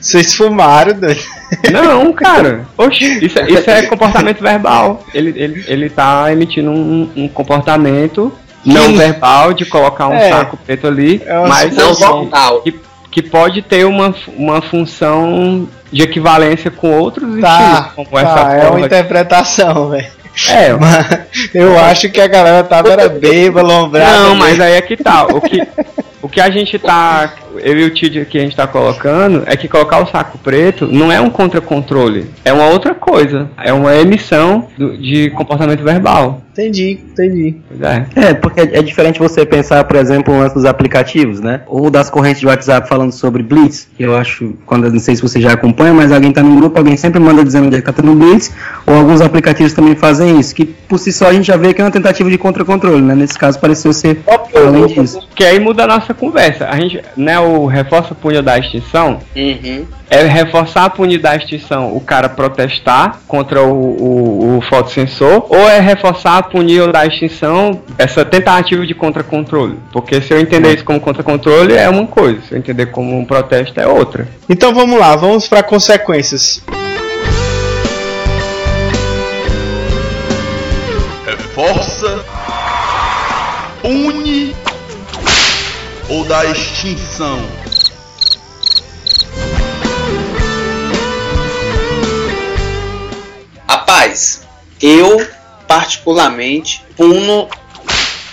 Vocês 0.00 0.34
fumaram, 0.34 0.92
doido. 0.94 1.20
Não, 1.72 2.12
cara. 2.12 2.66
Oxi, 2.76 3.24
isso, 3.24 3.38
é- 3.38 3.50
isso 3.50 3.70
é 3.70 3.82
comportamento 3.88 4.40
verbal. 4.40 5.04
Ele, 5.14 5.32
ele, 5.36 5.64
ele 5.66 5.88
tá 5.90 6.30
emitindo 6.32 6.70
um, 6.70 7.10
um 7.16 7.28
comportamento 7.28 8.32
não 8.64 8.94
verbal 8.94 9.52
de 9.54 9.64
colocar 9.64 10.08
um 10.08 10.12
É. 10.14 10.28
saco 10.30 10.56
preto 10.56 10.86
ali, 10.86 11.22
É 11.24 11.46
mas 11.46 11.74
Não 11.74 11.90
assim, 11.90 12.04
vocal. 12.04 12.60
que, 12.62 12.78
que 13.10 13.22
pode 13.22 13.62
ter 13.62 13.84
uma, 13.86 14.14
uma 14.36 14.60
função 14.62 15.66
de 15.90 16.02
equivalência 16.02 16.70
com 16.70 16.92
outros 16.98 17.40
Tá, 17.40 17.58
estilos, 17.88 17.92
como 18.08 18.18
essa 18.18 18.34
tá, 18.34 18.52
é 18.52 18.66
uma 18.68 18.76
aqui. 18.76 18.86
interpretação, 18.86 19.88
velho. 19.90 20.06
É, 20.48 20.72
Mas 20.74 21.50
eu 21.52 21.76
acho 21.78 22.08
que 22.08 22.20
a 22.20 22.26
galera 22.28 22.62
tava 22.62 22.92
era 22.92 23.08
bêbada, 23.08 23.66
lombrada. 23.66 24.12
Não, 24.18 24.30
né? 24.34 24.38
mas 24.38 24.60
aí 24.60 24.74
é 24.74 24.80
que 24.80 24.96
tá. 24.96 25.24
O 25.24 25.40
que, 25.40 25.60
o 26.22 26.28
que 26.28 26.40
a 26.40 26.50
gente 26.50 26.78
tá. 26.78 27.34
Eu 27.56 27.78
e 27.78 27.84
o 27.84 27.90
Tid 27.94 28.24
que 28.26 28.38
a 28.38 28.42
gente 28.42 28.54
tá 28.56 28.66
colocando 28.66 29.42
é 29.46 29.56
que 29.56 29.68
colocar 29.68 29.98
o 30.02 30.06
saco 30.06 30.38
preto 30.38 30.86
não 30.86 31.10
é 31.10 31.20
um 31.20 31.30
contra-controle. 31.30 32.30
É 32.44 32.52
uma 32.52 32.66
outra 32.68 32.94
coisa. 32.94 33.48
É 33.62 33.72
uma 33.72 33.94
emissão 33.96 34.68
do- 34.78 34.96
de 34.96 35.30
comportamento 35.30 35.82
verbal. 35.82 36.40
Entendi, 36.60 37.00
entendi. 37.12 37.56
É. 37.80 38.28
É, 38.28 38.34
porque 38.34 38.60
é 38.60 38.82
diferente 38.82 39.18
você 39.18 39.46
pensar, 39.46 39.82
por 39.84 39.96
exemplo, 39.96 40.34
no 40.34 40.40
lance 40.40 40.54
dos 40.54 40.66
aplicativos, 40.66 41.40
né? 41.40 41.62
Ou 41.66 41.90
das 41.90 42.10
correntes 42.10 42.40
de 42.40 42.46
WhatsApp 42.46 42.86
falando 42.88 43.12
sobre 43.12 43.42
Blitz, 43.42 43.88
que 43.96 44.02
eu 44.02 44.14
acho, 44.14 44.54
quando 44.66 44.90
não 44.90 44.98
sei 44.98 45.16
se 45.16 45.22
você 45.22 45.40
já 45.40 45.52
acompanha, 45.52 45.94
mas 45.94 46.12
alguém 46.12 46.32
tá 46.32 46.42
num 46.42 46.56
grupo, 46.56 46.78
alguém 46.78 46.96
sempre 46.96 47.18
manda 47.18 47.42
dizendo 47.42 47.66
onde 47.66 47.76
é 47.76 47.78
que 47.78 47.84
tá 47.86 47.92
tendo 47.92 48.14
Blitz, 48.14 48.52
ou 48.86 48.94
alguns 48.94 49.20
aplicativos 49.20 49.72
também 49.72 49.96
fazem 49.96 50.38
isso, 50.38 50.54
que 50.54 50.66
por 50.66 50.98
si 50.98 51.12
só 51.12 51.28
a 51.28 51.32
gente 51.32 51.46
já 51.46 51.56
vê 51.56 51.72
que 51.72 51.80
é 51.80 51.84
uma 51.84 51.90
tentativa 51.90 52.30
de 52.30 52.36
contra-controle, 52.36 53.00
né? 53.00 53.14
Nesse 53.14 53.38
caso 53.38 53.58
pareceu 53.58 53.92
ser 53.92 54.20
além 54.54 54.86
disso. 54.86 55.26
Que 55.34 55.44
aí 55.44 55.58
muda 55.58 55.84
a 55.84 55.86
nossa 55.86 56.12
conversa. 56.12 56.68
A 56.68 56.78
gente, 56.78 57.00
né, 57.16 57.38
o 57.40 57.66
reforço 57.66 58.14
punho 58.14 58.42
da 58.42 58.58
extinção, 58.58 59.20
Uhum. 59.34 59.84
É 60.12 60.24
reforçar 60.24 60.86
a 60.86 60.90
punir 60.90 61.18
da 61.18 61.36
extinção 61.36 61.96
o 61.96 62.00
cara 62.00 62.28
protestar 62.28 63.20
contra 63.28 63.62
o, 63.62 63.72
o, 63.72 64.58
o 64.58 64.60
fotossensor, 64.60 65.46
ou 65.48 65.68
é 65.68 65.78
reforçar 65.78 66.38
a 66.38 66.42
punir 66.42 66.90
da 66.90 67.06
extinção 67.06 67.80
essa 67.96 68.24
tentativa 68.24 68.84
de 68.84 68.92
contra-controle? 68.92 69.78
Porque 69.92 70.20
se 70.20 70.34
eu 70.34 70.40
entender 70.40 70.74
isso 70.74 70.84
como 70.84 71.00
contra-controle 71.00 71.74
é 71.74 71.88
uma 71.88 72.08
coisa, 72.08 72.40
se 72.42 72.52
eu 72.52 72.58
entender 72.58 72.86
como 72.86 73.16
um 73.16 73.24
protesto 73.24 73.78
é 73.78 73.86
outra. 73.86 74.26
Então 74.48 74.74
vamos 74.74 74.98
lá, 74.98 75.14
vamos 75.14 75.46
para 75.46 75.62
consequências. 75.62 76.60
Reforça, 81.24 82.24
une 83.84 84.56
ou 86.08 86.24
da 86.24 86.46
extinção. 86.46 87.59
Rapaz, 94.00 94.48
eu 94.80 95.28
particularmente 95.68 96.82
puno 96.96 97.46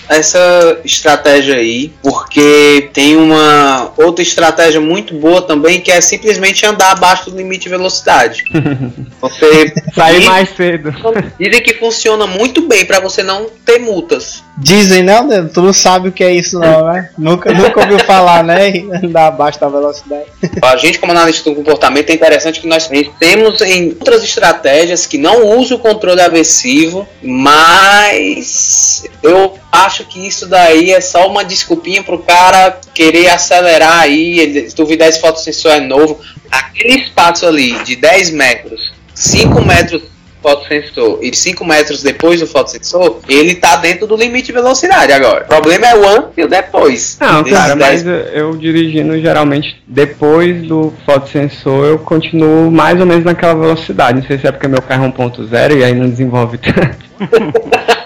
essa 0.09 0.79
estratégia 0.83 1.55
aí, 1.55 1.91
porque 2.01 2.89
tem 2.93 3.15
uma 3.17 3.91
outra 3.97 4.21
estratégia 4.21 4.79
muito 4.79 5.13
boa 5.13 5.41
também, 5.41 5.81
que 5.81 5.91
é 5.91 6.01
simplesmente 6.01 6.65
andar 6.65 6.91
abaixo 6.91 7.29
do 7.29 7.37
limite 7.37 7.63
de 7.63 7.69
velocidade. 7.69 8.43
Você 9.21 9.73
Sair 9.93 10.25
mais 10.25 10.49
cedo. 10.49 10.93
Dizem 11.39 11.61
que 11.61 11.73
funciona 11.73 12.27
muito 12.27 12.67
bem 12.67 12.85
para 12.85 12.99
você 12.99 13.23
não 13.23 13.47
ter 13.65 13.79
multas. 13.79 14.43
Dizem, 14.57 15.03
né, 15.03 15.19
Leandro? 15.21 15.53
Tu 15.53 15.61
não 15.61 15.73
sabe 15.73 16.09
o 16.09 16.11
que 16.11 16.23
é 16.23 16.33
isso, 16.33 16.59
não, 16.59 16.85
né? 16.85 17.09
nunca, 17.17 17.53
nunca 17.53 17.79
ouviu 17.79 17.99
falar, 17.99 18.43
né? 18.43 18.73
Andar 19.03 19.27
abaixo 19.27 19.59
da 19.59 19.69
velocidade. 19.69 20.25
A 20.61 20.75
gente, 20.77 20.99
como 20.99 21.11
analista 21.11 21.49
do 21.49 21.55
comportamento, 21.55 22.09
é 22.09 22.13
interessante 22.13 22.59
que 22.59 22.67
nós 22.67 22.89
temos 23.19 23.61
em 23.61 23.89
outras 23.89 24.23
estratégias 24.23 25.05
que 25.05 25.17
não 25.17 25.57
usam 25.57 25.77
o 25.77 25.79
controle 25.79 26.21
aversivo, 26.21 27.07
mas 27.21 29.03
eu 29.21 29.57
acho 29.71 29.96
que 30.05 30.27
isso 30.27 30.47
daí 30.47 30.91
é 30.91 31.01
só 31.01 31.27
uma 31.27 31.43
desculpinha 31.43 32.03
pro 32.03 32.19
cara 32.19 32.79
querer 32.93 33.29
acelerar 33.29 34.01
aí. 34.01 34.67
Duvidar, 34.75 35.07
esse 35.07 35.21
fotossensor 35.21 35.71
é 35.71 35.79
novo. 35.79 36.19
Aquele 36.51 37.01
espaço 37.01 37.45
ali 37.45 37.73
de 37.83 37.95
10 37.95 38.31
metros, 38.31 38.91
5 39.13 39.61
metros 39.65 40.01
fotossensor 40.41 41.19
e 41.21 41.35
5 41.35 41.65
metros 41.65 42.01
depois 42.01 42.39
do 42.39 42.47
fotossensor, 42.47 43.19
ele 43.27 43.55
tá 43.55 43.75
dentro 43.75 44.07
do 44.07 44.15
limite 44.15 44.47
de 44.47 44.53
velocidade 44.53 45.11
agora. 45.11 45.43
O 45.43 45.47
problema 45.47 45.87
é 45.87 45.95
o 45.95 46.07
antes 46.07 46.37
e 46.37 46.43
o 46.43 46.47
depois. 46.47 47.17
Não, 47.19 47.43
cara, 47.43 47.75
10 47.75 48.03
mas 48.03 48.05
eu 48.33 48.55
dirigindo 48.55 49.19
geralmente 49.19 49.81
depois 49.85 50.63
do 50.63 50.93
fotossensor 51.05 51.85
eu 51.85 51.99
continuo 51.99 52.71
mais 52.71 52.99
ou 52.99 53.05
menos 53.05 53.25
naquela 53.25 53.55
velocidade. 53.55 54.19
Não 54.19 54.27
sei 54.27 54.37
se 54.37 54.47
é 54.47 54.51
porque 54.51 54.67
meu 54.67 54.81
carro 54.81 55.05
é 55.05 55.09
1.0 55.09 55.77
e 55.77 55.83
aí 55.83 55.93
não 55.93 56.09
desenvolve 56.09 56.57
tanto. 56.57 57.07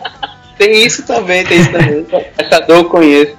Tem 0.61 0.85
isso 0.85 1.01
também, 1.01 1.43
tem 1.43 1.59
isso 1.59 1.71
também. 1.71 2.05
Essa 2.37 2.59
dor 2.59 2.77
eu 2.77 2.85
conheço. 2.85 3.35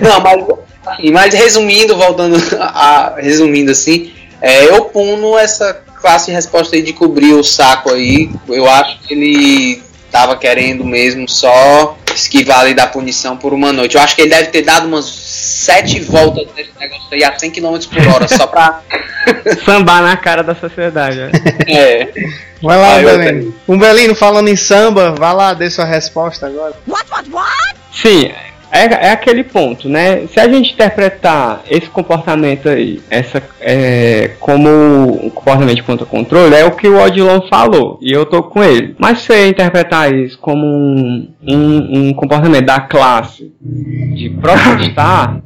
Não, 0.00 0.18
mas, 0.18 0.44
assim, 0.86 1.10
mas 1.10 1.34
resumindo, 1.34 1.94
voltando 1.94 2.38
a. 2.58 3.16
Resumindo 3.18 3.70
assim, 3.70 4.10
é, 4.40 4.64
eu 4.64 4.86
puno 4.86 5.36
essa 5.36 5.74
classe 6.00 6.26
de 6.26 6.32
resposta 6.32 6.74
aí 6.74 6.80
de 6.80 6.94
cobrir 6.94 7.34
o 7.34 7.44
saco 7.44 7.92
aí. 7.92 8.30
Eu 8.48 8.66
acho 8.66 8.98
que 9.00 9.12
ele 9.12 9.82
tava 10.10 10.38
querendo 10.38 10.86
mesmo 10.86 11.28
só 11.28 11.98
esquivar 12.14 12.60
ali 12.60 12.72
da 12.72 12.86
punição 12.86 13.36
por 13.36 13.52
uma 13.52 13.70
noite. 13.70 13.96
Eu 13.96 14.00
acho 14.00 14.16
que 14.16 14.22
ele 14.22 14.30
deve 14.30 14.46
ter 14.46 14.62
dado 14.62 14.86
umas 14.86 15.04
sete 15.48 16.00
voltas 16.00 16.46
nesse 16.54 16.70
negócio 16.78 17.06
aí 17.12 17.24
a 17.24 17.38
100 17.38 17.50
km 17.50 17.78
por 17.92 18.06
hora, 18.08 18.28
só 18.28 18.46
pra. 18.46 18.80
Sambar 19.64 20.02
na 20.02 20.16
cara 20.16 20.42
da 20.42 20.54
sociedade. 20.54 21.18
né? 21.18 21.30
É. 21.66 22.08
Vai 22.62 22.76
lá, 22.76 22.98
Belino. 22.98 23.54
Um 23.68 23.78
Belino 23.78 24.14
falando 24.14 24.48
em 24.48 24.56
samba, 24.56 25.12
vai 25.12 25.34
lá, 25.34 25.54
dê 25.54 25.70
sua 25.70 25.84
resposta 25.84 26.46
agora. 26.46 26.74
Sim, 27.92 28.32
é, 28.70 29.08
é 29.08 29.10
aquele 29.10 29.44
ponto, 29.44 29.88
né? 29.88 30.26
Se 30.26 30.38
a 30.38 30.48
gente 30.48 30.72
interpretar 30.72 31.62
esse 31.70 31.88
comportamento 31.88 32.68
aí, 32.68 33.00
essa, 33.10 33.42
é, 33.60 34.32
como 34.40 34.68
um 35.26 35.30
comportamento 35.30 35.82
contra 35.84 36.06
controle, 36.06 36.54
é 36.54 36.64
o 36.64 36.72
que 36.72 36.88
o 36.88 37.00
Odilon 37.00 37.40
falou, 37.48 37.98
e 38.02 38.12
eu 38.12 38.26
tô 38.26 38.42
com 38.42 38.62
ele. 38.62 38.94
Mas 38.98 39.20
se 39.20 39.26
você 39.26 39.48
interpretar 39.48 40.12
isso 40.12 40.38
como 40.38 40.66
um, 40.66 41.28
um, 41.46 42.08
um 42.08 42.14
comportamento 42.14 42.66
da 42.66 42.80
classe 42.80 43.52
de 43.60 44.30
protestar, 44.40 45.42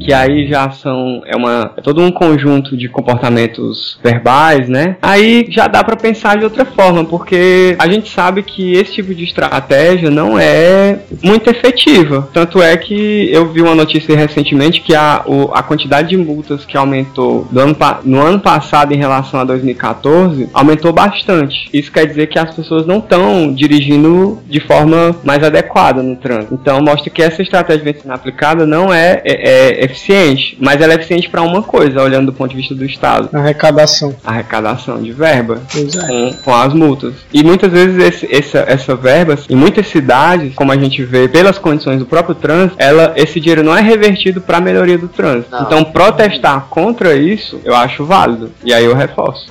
que 0.00 0.12
aí 0.12 0.46
já 0.48 0.70
são 0.70 1.22
é 1.26 1.36
uma 1.36 1.72
é 1.76 1.80
todo 1.80 2.00
um 2.00 2.10
conjunto 2.10 2.76
de 2.76 2.88
comportamentos 2.88 3.98
verbais, 4.02 4.68
né? 4.68 4.96
Aí 5.02 5.46
já 5.50 5.66
dá 5.66 5.82
pra 5.84 5.96
pensar 5.96 6.38
de 6.38 6.44
outra 6.44 6.64
forma, 6.64 7.04
porque 7.04 7.76
a 7.78 7.88
gente 7.88 8.10
sabe 8.10 8.42
que 8.42 8.72
esse 8.72 8.92
tipo 8.94 9.14
de 9.14 9.24
estratégia 9.24 10.10
não 10.10 10.38
é 10.38 10.98
muito 11.22 11.48
efetiva. 11.50 12.28
Tanto 12.32 12.62
é 12.62 12.76
que 12.76 13.28
eu 13.32 13.52
vi 13.52 13.60
uma 13.62 13.74
notícia 13.74 14.16
recentemente 14.16 14.80
que 14.80 14.94
a, 14.94 15.22
o- 15.26 15.50
a 15.52 15.62
quantidade 15.62 16.08
de 16.10 16.16
multas 16.16 16.64
que 16.64 16.76
aumentou 16.76 17.46
do 17.50 17.60
ano, 17.60 17.76
no 18.04 18.20
ano 18.20 18.40
passado 18.40 18.92
em 18.92 18.96
relação 18.98 19.40
a 19.40 19.44
2014 19.44 20.48
aumentou 20.52 20.92
bastante. 20.92 21.68
Isso 21.72 21.92
quer 21.92 22.06
dizer 22.06 22.26
que 22.28 22.38
as 22.38 22.54
pessoas 22.54 22.86
não 22.86 22.98
estão 22.98 23.52
dirigindo 23.52 24.38
de 24.48 24.60
forma 24.60 25.14
mais 25.24 25.42
adequada 25.42 26.02
no 26.02 26.16
trânsito. 26.16 26.54
Então 26.54 26.80
mostra 26.80 27.10
que 27.10 27.22
essa 27.22 27.42
estratégia 27.42 27.84
vem 27.84 27.94
sendo 27.94 28.12
aplicada 28.12 28.66
não 28.66 28.92
é, 28.92 29.20
é- 29.24 29.84
é 29.84 29.88
eficiente, 29.90 30.56
mas 30.60 30.80
ela 30.80 30.92
é 30.92 30.96
eficiente 30.96 31.28
para 31.28 31.42
uma 31.42 31.62
coisa, 31.62 32.02
olhando 32.02 32.26
do 32.26 32.32
ponto 32.32 32.50
de 32.50 32.56
vista 32.56 32.74
do 32.74 32.84
Estado 32.84 33.28
Arrecadação. 33.32 34.14
arrecadação 34.24 35.02
de 35.02 35.12
verba 35.12 35.60
é. 35.74 36.06
com, 36.06 36.32
com 36.44 36.54
as 36.54 36.72
multas. 36.72 37.14
E 37.32 37.42
muitas 37.42 37.70
vezes 37.70 37.98
esse- 38.02 38.34
essa, 38.34 38.58
essa 38.66 38.94
verba, 38.96 39.36
em 39.48 39.54
muitas 39.56 39.86
cidades, 39.88 40.54
como 40.54 40.72
a 40.72 40.76
gente 40.76 41.02
vê 41.04 41.28
pelas 41.28 41.58
condições 41.58 41.98
do 41.98 42.06
próprio 42.06 42.34
trânsito, 42.34 42.76
ela, 42.78 43.12
esse 43.16 43.38
dinheiro 43.40 43.62
não 43.62 43.76
é 43.76 43.80
revertido 43.80 44.40
para 44.40 44.58
a 44.58 44.60
melhoria 44.60 44.98
do 44.98 45.08
trânsito. 45.08 45.50
Não. 45.50 45.62
Então 45.62 45.84
protestar 45.84 46.66
contra 46.70 47.14
isso, 47.14 47.60
eu 47.64 47.74
acho 47.74 48.04
válido. 48.04 48.52
E 48.64 48.72
aí 48.72 48.84
eu 48.84 48.94
reforço. 48.94 49.46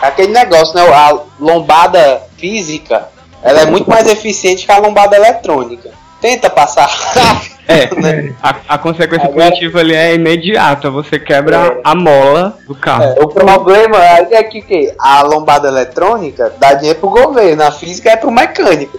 Aquele 0.00 0.32
negócio, 0.32 0.74
né? 0.74 0.82
A 0.82 1.16
lombada 1.38 2.22
física, 2.36 3.08
ela 3.42 3.60
é 3.60 3.66
muito 3.66 3.88
mais 3.88 4.08
eficiente 4.08 4.66
que 4.66 4.72
a 4.72 4.78
lombada 4.78 5.14
eletrônica. 5.16 5.90
Tenta 6.22 6.48
passar 6.48 6.86
rápido. 6.86 7.52
É, 7.68 7.88
né? 8.00 8.32
a, 8.42 8.54
a 8.70 8.78
consequência 8.78 9.28
Agora- 9.28 9.46
punitiva 9.46 9.80
ali 9.80 9.94
é 9.94 10.14
imediata. 10.14 10.90
Você 10.90 11.18
quebra 11.18 11.56
É. 11.56 11.80
a 11.84 11.94
mola 11.94 12.58
do 12.66 12.74
carro. 12.74 13.02
É, 13.04 13.14
o 13.22 13.28
problema 13.28 13.96
é 14.30 14.42
que, 14.44 14.62
que 14.62 14.92
a 14.98 15.22
lombada 15.22 15.68
eletrônica 15.68 16.52
dá 16.58 16.74
dinheiro 16.74 16.98
pro 17.00 17.10
governo, 17.10 17.62
a 17.62 17.70
física 17.70 18.10
é 18.10 18.16
pro 18.16 18.30
mecânico. 18.30 18.98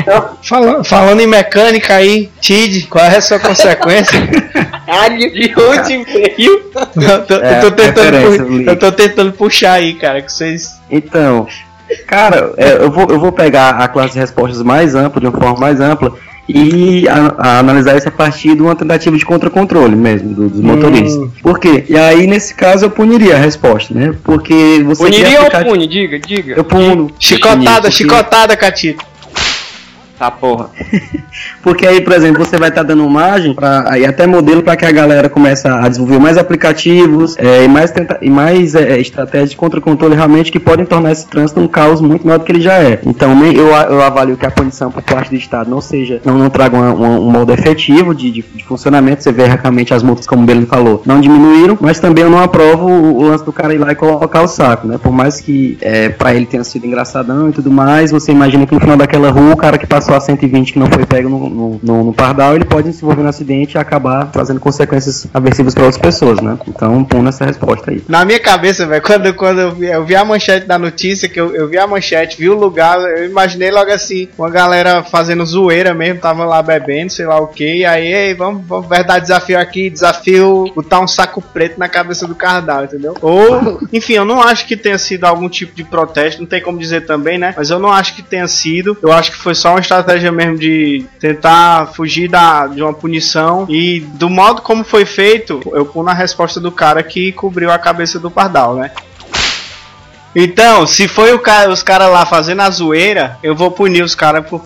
Então, 0.00 0.30
Fala- 0.42 0.84
falando 0.84 1.20
em 1.20 1.26
mecânica 1.26 1.94
aí, 1.94 2.30
Tid, 2.40 2.86
qual 2.88 3.04
é 3.04 3.16
a 3.16 3.20
sua 3.20 3.38
consequência? 3.38 4.18
caralho, 4.86 5.18
de 5.18 5.54
onde 5.58 6.04
veio? 6.04 6.72
eu, 6.96 7.26
tô, 7.26 7.34
É, 7.36 7.58
eu 7.58 7.60
tô 7.62 7.70
tentando, 7.72 8.62
eu 8.70 8.78
tô 8.78 8.92
tentando 8.92 9.32
puxar 9.32 9.72
aí, 9.74 9.94
cara, 9.94 10.20
que 10.22 10.32
vocês. 10.32 10.78
Então, 10.90 11.46
cara, 12.06 12.52
é, 12.56 12.72
eu, 12.74 12.90
vou, 12.90 13.06
eu 13.08 13.18
vou 13.18 13.32
pegar 13.32 13.70
a 13.70 13.88
classe 13.88 14.12
de 14.14 14.20
respostas 14.20 14.62
mais 14.62 14.94
ampla, 14.94 15.20
de 15.20 15.26
uma 15.26 15.38
forma 15.38 15.58
mais 15.58 15.80
ampla, 15.80 16.12
e 16.48 17.06
a- 17.08 17.34
a 17.38 17.58
analisar 17.58 17.96
isso 17.96 18.08
a 18.08 18.10
partir 18.10 18.54
de 18.54 18.62
uma 18.62 18.74
tentativa 18.74 19.16
de 19.16 19.24
contra-controle 19.24 19.94
mesmo, 19.94 20.32
do- 20.34 20.48
dos 20.48 20.60
motoristas. 20.60 21.14
Hum. 21.22 21.30
Por 21.42 21.58
quê? 21.58 21.84
E 21.88 21.96
aí, 21.96 22.26
nesse 22.26 22.54
caso, 22.54 22.86
eu 22.86 22.90
puniria 22.90 23.34
a 23.36 23.38
resposta, 23.38 23.92
né? 23.94 24.14
Porque 24.24 24.82
você. 24.84 25.04
quer 25.04 25.10
Puniria 25.10 25.40
ou 25.40 25.46
aplicar- 25.46 25.64
pune? 25.66 25.86
Diga, 25.86 26.18
diga. 26.18 26.54
Eu 26.56 26.64
puno. 26.64 27.10
Chicotada, 27.18 27.90
chicotada, 27.90 28.56
Catito. 28.56 29.04
Tá 30.18 30.30
porra. 30.30 30.70
Porque 31.62 31.86
aí, 31.86 32.00
por 32.00 32.12
exemplo, 32.12 32.44
você 32.44 32.56
vai 32.56 32.70
estar 32.70 32.82
dando 32.82 33.08
margem 33.08 33.54
para 33.54 33.84
aí 33.92 34.04
até 34.04 34.26
modelo 34.26 34.62
para 34.62 34.76
que 34.76 34.84
a 34.84 34.90
galera 34.90 35.28
comece 35.28 35.68
a 35.68 35.88
desenvolver 35.88 36.18
mais 36.18 36.36
aplicativos 36.36 37.36
é, 37.38 37.64
e 37.64 37.68
mais, 37.68 37.90
tenta, 37.90 38.18
e 38.20 38.28
mais 38.30 38.74
é, 38.74 38.98
estratégias 38.98 39.50
de 39.50 39.56
contra-controle 39.56 40.14
realmente 40.16 40.50
que 40.50 40.58
podem 40.58 40.84
tornar 40.84 41.12
esse 41.12 41.26
trânsito 41.26 41.60
um 41.60 41.68
caos 41.68 42.00
muito 42.00 42.26
maior 42.26 42.38
do 42.38 42.44
que 42.44 42.50
ele 42.52 42.60
já 42.60 42.74
é. 42.74 42.98
Então, 43.06 43.44
eu, 43.44 43.68
eu 43.68 44.02
avalio 44.02 44.36
que 44.36 44.44
a 44.46 44.50
punição 44.50 44.90
por 44.90 45.02
parte 45.02 45.30
do 45.30 45.36
Estado 45.36 45.70
não 45.70 45.80
seja, 45.80 46.20
não, 46.24 46.36
não 46.36 46.50
traga 46.50 46.76
uma- 46.76 46.92
uma- 46.92 47.20
um 47.20 47.30
modo 47.30 47.52
efetivo 47.52 48.14
de, 48.14 48.30
de, 48.30 48.42
de 48.54 48.64
funcionamento. 48.64 49.22
Você 49.22 49.30
vê 49.30 49.44
realmente 49.46 49.94
as 49.94 50.02
multas, 50.02 50.26
como 50.26 50.42
o 50.42 50.46
Belo 50.46 50.66
falou, 50.66 51.02
não 51.06 51.20
diminuíram, 51.20 51.78
mas 51.80 52.00
também 52.00 52.24
eu 52.24 52.30
não 52.30 52.42
aprovo 52.42 52.86
o, 52.88 53.18
o 53.18 53.22
lance 53.28 53.44
do 53.44 53.52
cara 53.52 53.72
ir 53.74 53.78
lá 53.78 53.92
e 53.92 53.94
colocar 53.94 54.42
o 54.42 54.48
saco, 54.48 54.86
né? 54.88 54.98
Por 55.00 55.12
mais 55.12 55.40
que 55.40 55.78
é, 55.80 56.08
para 56.08 56.34
ele 56.34 56.46
tenha 56.46 56.64
sido 56.64 56.86
engraçadão 56.86 57.48
e 57.48 57.52
tudo 57.52 57.70
mais, 57.70 58.10
você 58.10 58.32
imagina 58.32 58.66
que 58.66 58.74
no 58.74 58.80
final 58.80 58.96
daquela 58.96 59.30
rua 59.30 59.52
o 59.52 59.56
cara 59.56 59.78
que 59.78 59.86
passou 59.86 60.07
passou 60.08 60.16
a 60.16 60.20
120 60.20 60.72
que 60.72 60.78
não 60.78 60.86
foi 60.86 61.04
pego 61.04 61.28
no, 61.28 61.48
no, 61.48 61.80
no, 61.82 62.04
no 62.04 62.14
pardal, 62.14 62.54
ele 62.54 62.64
pode 62.64 62.92
se 62.92 63.04
envolver 63.04 63.22
no 63.22 63.28
acidente 63.28 63.76
e 63.76 63.78
acabar 63.78 64.26
trazendo 64.30 64.58
consequências 64.58 65.26
aversivas 65.34 65.74
para 65.74 65.84
outras 65.84 66.00
pessoas, 66.00 66.40
né? 66.40 66.58
Então, 66.66 67.04
põe 67.04 67.20
nessa 67.20 67.44
resposta 67.44 67.90
aí. 67.90 68.02
Na 68.08 68.24
minha 68.24 68.40
cabeça, 68.40 68.86
velho, 68.86 69.02
quando, 69.02 69.34
quando 69.34 69.60
eu, 69.60 69.72
vi, 69.72 69.86
eu 69.86 70.04
vi 70.04 70.16
a 70.16 70.24
manchete 70.24 70.66
da 70.66 70.78
notícia, 70.78 71.28
que 71.28 71.38
eu, 71.38 71.54
eu 71.54 71.68
vi 71.68 71.78
a 71.78 71.86
manchete, 71.86 72.38
vi 72.38 72.48
o 72.48 72.58
lugar, 72.58 72.98
eu 72.98 73.26
imaginei 73.26 73.70
logo 73.70 73.90
assim, 73.90 74.28
uma 74.38 74.50
galera 74.50 75.02
fazendo 75.02 75.44
zoeira 75.44 75.92
mesmo, 75.92 76.20
tava 76.20 76.44
lá 76.44 76.62
bebendo, 76.62 77.12
sei 77.12 77.26
lá 77.26 77.38
o 77.38 77.48
que, 77.48 77.84
aí, 77.84 78.32
vamos, 78.34 78.66
vamos 78.66 78.88
verdade 78.88 79.22
desafio 79.22 79.58
aqui, 79.58 79.90
desafio 79.90 80.72
botar 80.74 81.00
um 81.00 81.08
saco 81.08 81.42
preto 81.42 81.78
na 81.78 81.88
cabeça 81.88 82.26
do 82.26 82.34
Cardal, 82.34 82.84
entendeu? 82.84 83.14
Ou, 83.20 83.80
enfim, 83.92 84.14
eu 84.14 84.24
não 84.24 84.40
acho 84.40 84.66
que 84.66 84.76
tenha 84.76 84.98
sido 84.98 85.24
algum 85.24 85.48
tipo 85.48 85.74
de 85.74 85.84
protesto, 85.84 86.40
não 86.40 86.48
tem 86.48 86.62
como 86.62 86.78
dizer 86.78 87.02
também, 87.02 87.36
né? 87.36 87.52
Mas 87.56 87.70
eu 87.70 87.78
não 87.78 87.92
acho 87.92 88.14
que 88.14 88.22
tenha 88.22 88.48
sido, 88.48 88.96
eu 89.02 89.12
acho 89.12 89.32
que 89.32 89.36
foi 89.36 89.54
só 89.54 89.70
uma 89.70 89.80
mesmo 90.32 90.58
de 90.58 91.04
tentar 91.20 91.86
fugir 91.94 92.28
da, 92.28 92.66
de 92.66 92.82
uma 92.82 92.92
punição 92.92 93.66
e 93.68 94.00
do 94.00 94.28
modo 94.28 94.62
como 94.62 94.84
foi 94.84 95.04
feito, 95.04 95.60
eu 95.72 95.86
pus 95.86 96.04
na 96.04 96.12
resposta 96.12 96.60
do 96.60 96.72
cara 96.72 97.02
que 97.02 97.32
cobriu 97.32 97.70
a 97.70 97.78
cabeça 97.78 98.18
do 98.18 98.30
Pardal, 98.30 98.76
né? 98.76 98.90
Então, 100.34 100.86
se 100.86 101.08
foi 101.08 101.32
o 101.32 101.38
cara, 101.38 101.70
os 101.70 101.82
caras 101.82 102.10
lá 102.10 102.24
fazendo 102.26 102.60
a 102.62 102.70
zoeira, 102.70 103.36
eu 103.42 103.56
vou 103.56 103.70
punir 103.70 104.02
os 104.02 104.14
caras 104.14 104.46
por. 104.46 104.62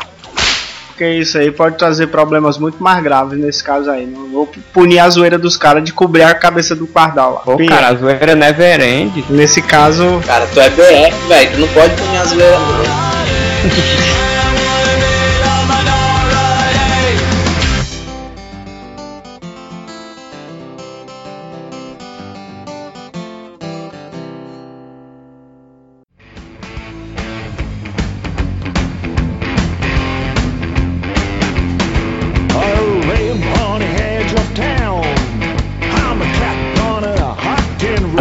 Porque 0.88 1.08
isso 1.08 1.38
aí 1.38 1.50
pode 1.50 1.78
trazer 1.78 2.08
problemas 2.08 2.58
muito 2.58 2.82
mais 2.82 3.02
graves 3.02 3.38
nesse 3.38 3.64
caso 3.64 3.90
aí. 3.90 4.06
Não 4.06 4.30
vou 4.30 4.52
punir 4.72 4.98
a 4.98 5.08
zoeira 5.08 5.38
dos 5.38 5.56
caras 5.56 5.82
de 5.82 5.92
cobrir 5.92 6.22
a 6.22 6.34
cabeça 6.34 6.76
do 6.76 6.86
Pardal 6.86 7.34
lá. 7.34 7.40
Pô, 7.40 7.56
Pinha, 7.56 7.70
cara, 7.70 7.88
a 7.88 7.94
zoeira 7.94 8.34
never 8.34 8.80
end. 8.82 9.24
Nesse 9.30 9.62
caso, 9.62 10.20
Cara, 10.26 10.46
tu 10.52 10.60
é 10.60 10.68
BF, 10.68 11.28
velho. 11.28 11.50
Tu 11.52 11.60
não 11.60 11.68
pode 11.68 11.94
punir 11.94 12.18
as 12.18 12.28
zoeira, 12.28 12.58
não. 12.58 14.02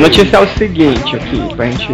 notícia 0.01 0.37
é 0.37 0.39
o 0.39 0.47
seguinte 0.57 1.15
aqui, 1.15 1.55
pra 1.55 1.65
gente 1.65 1.93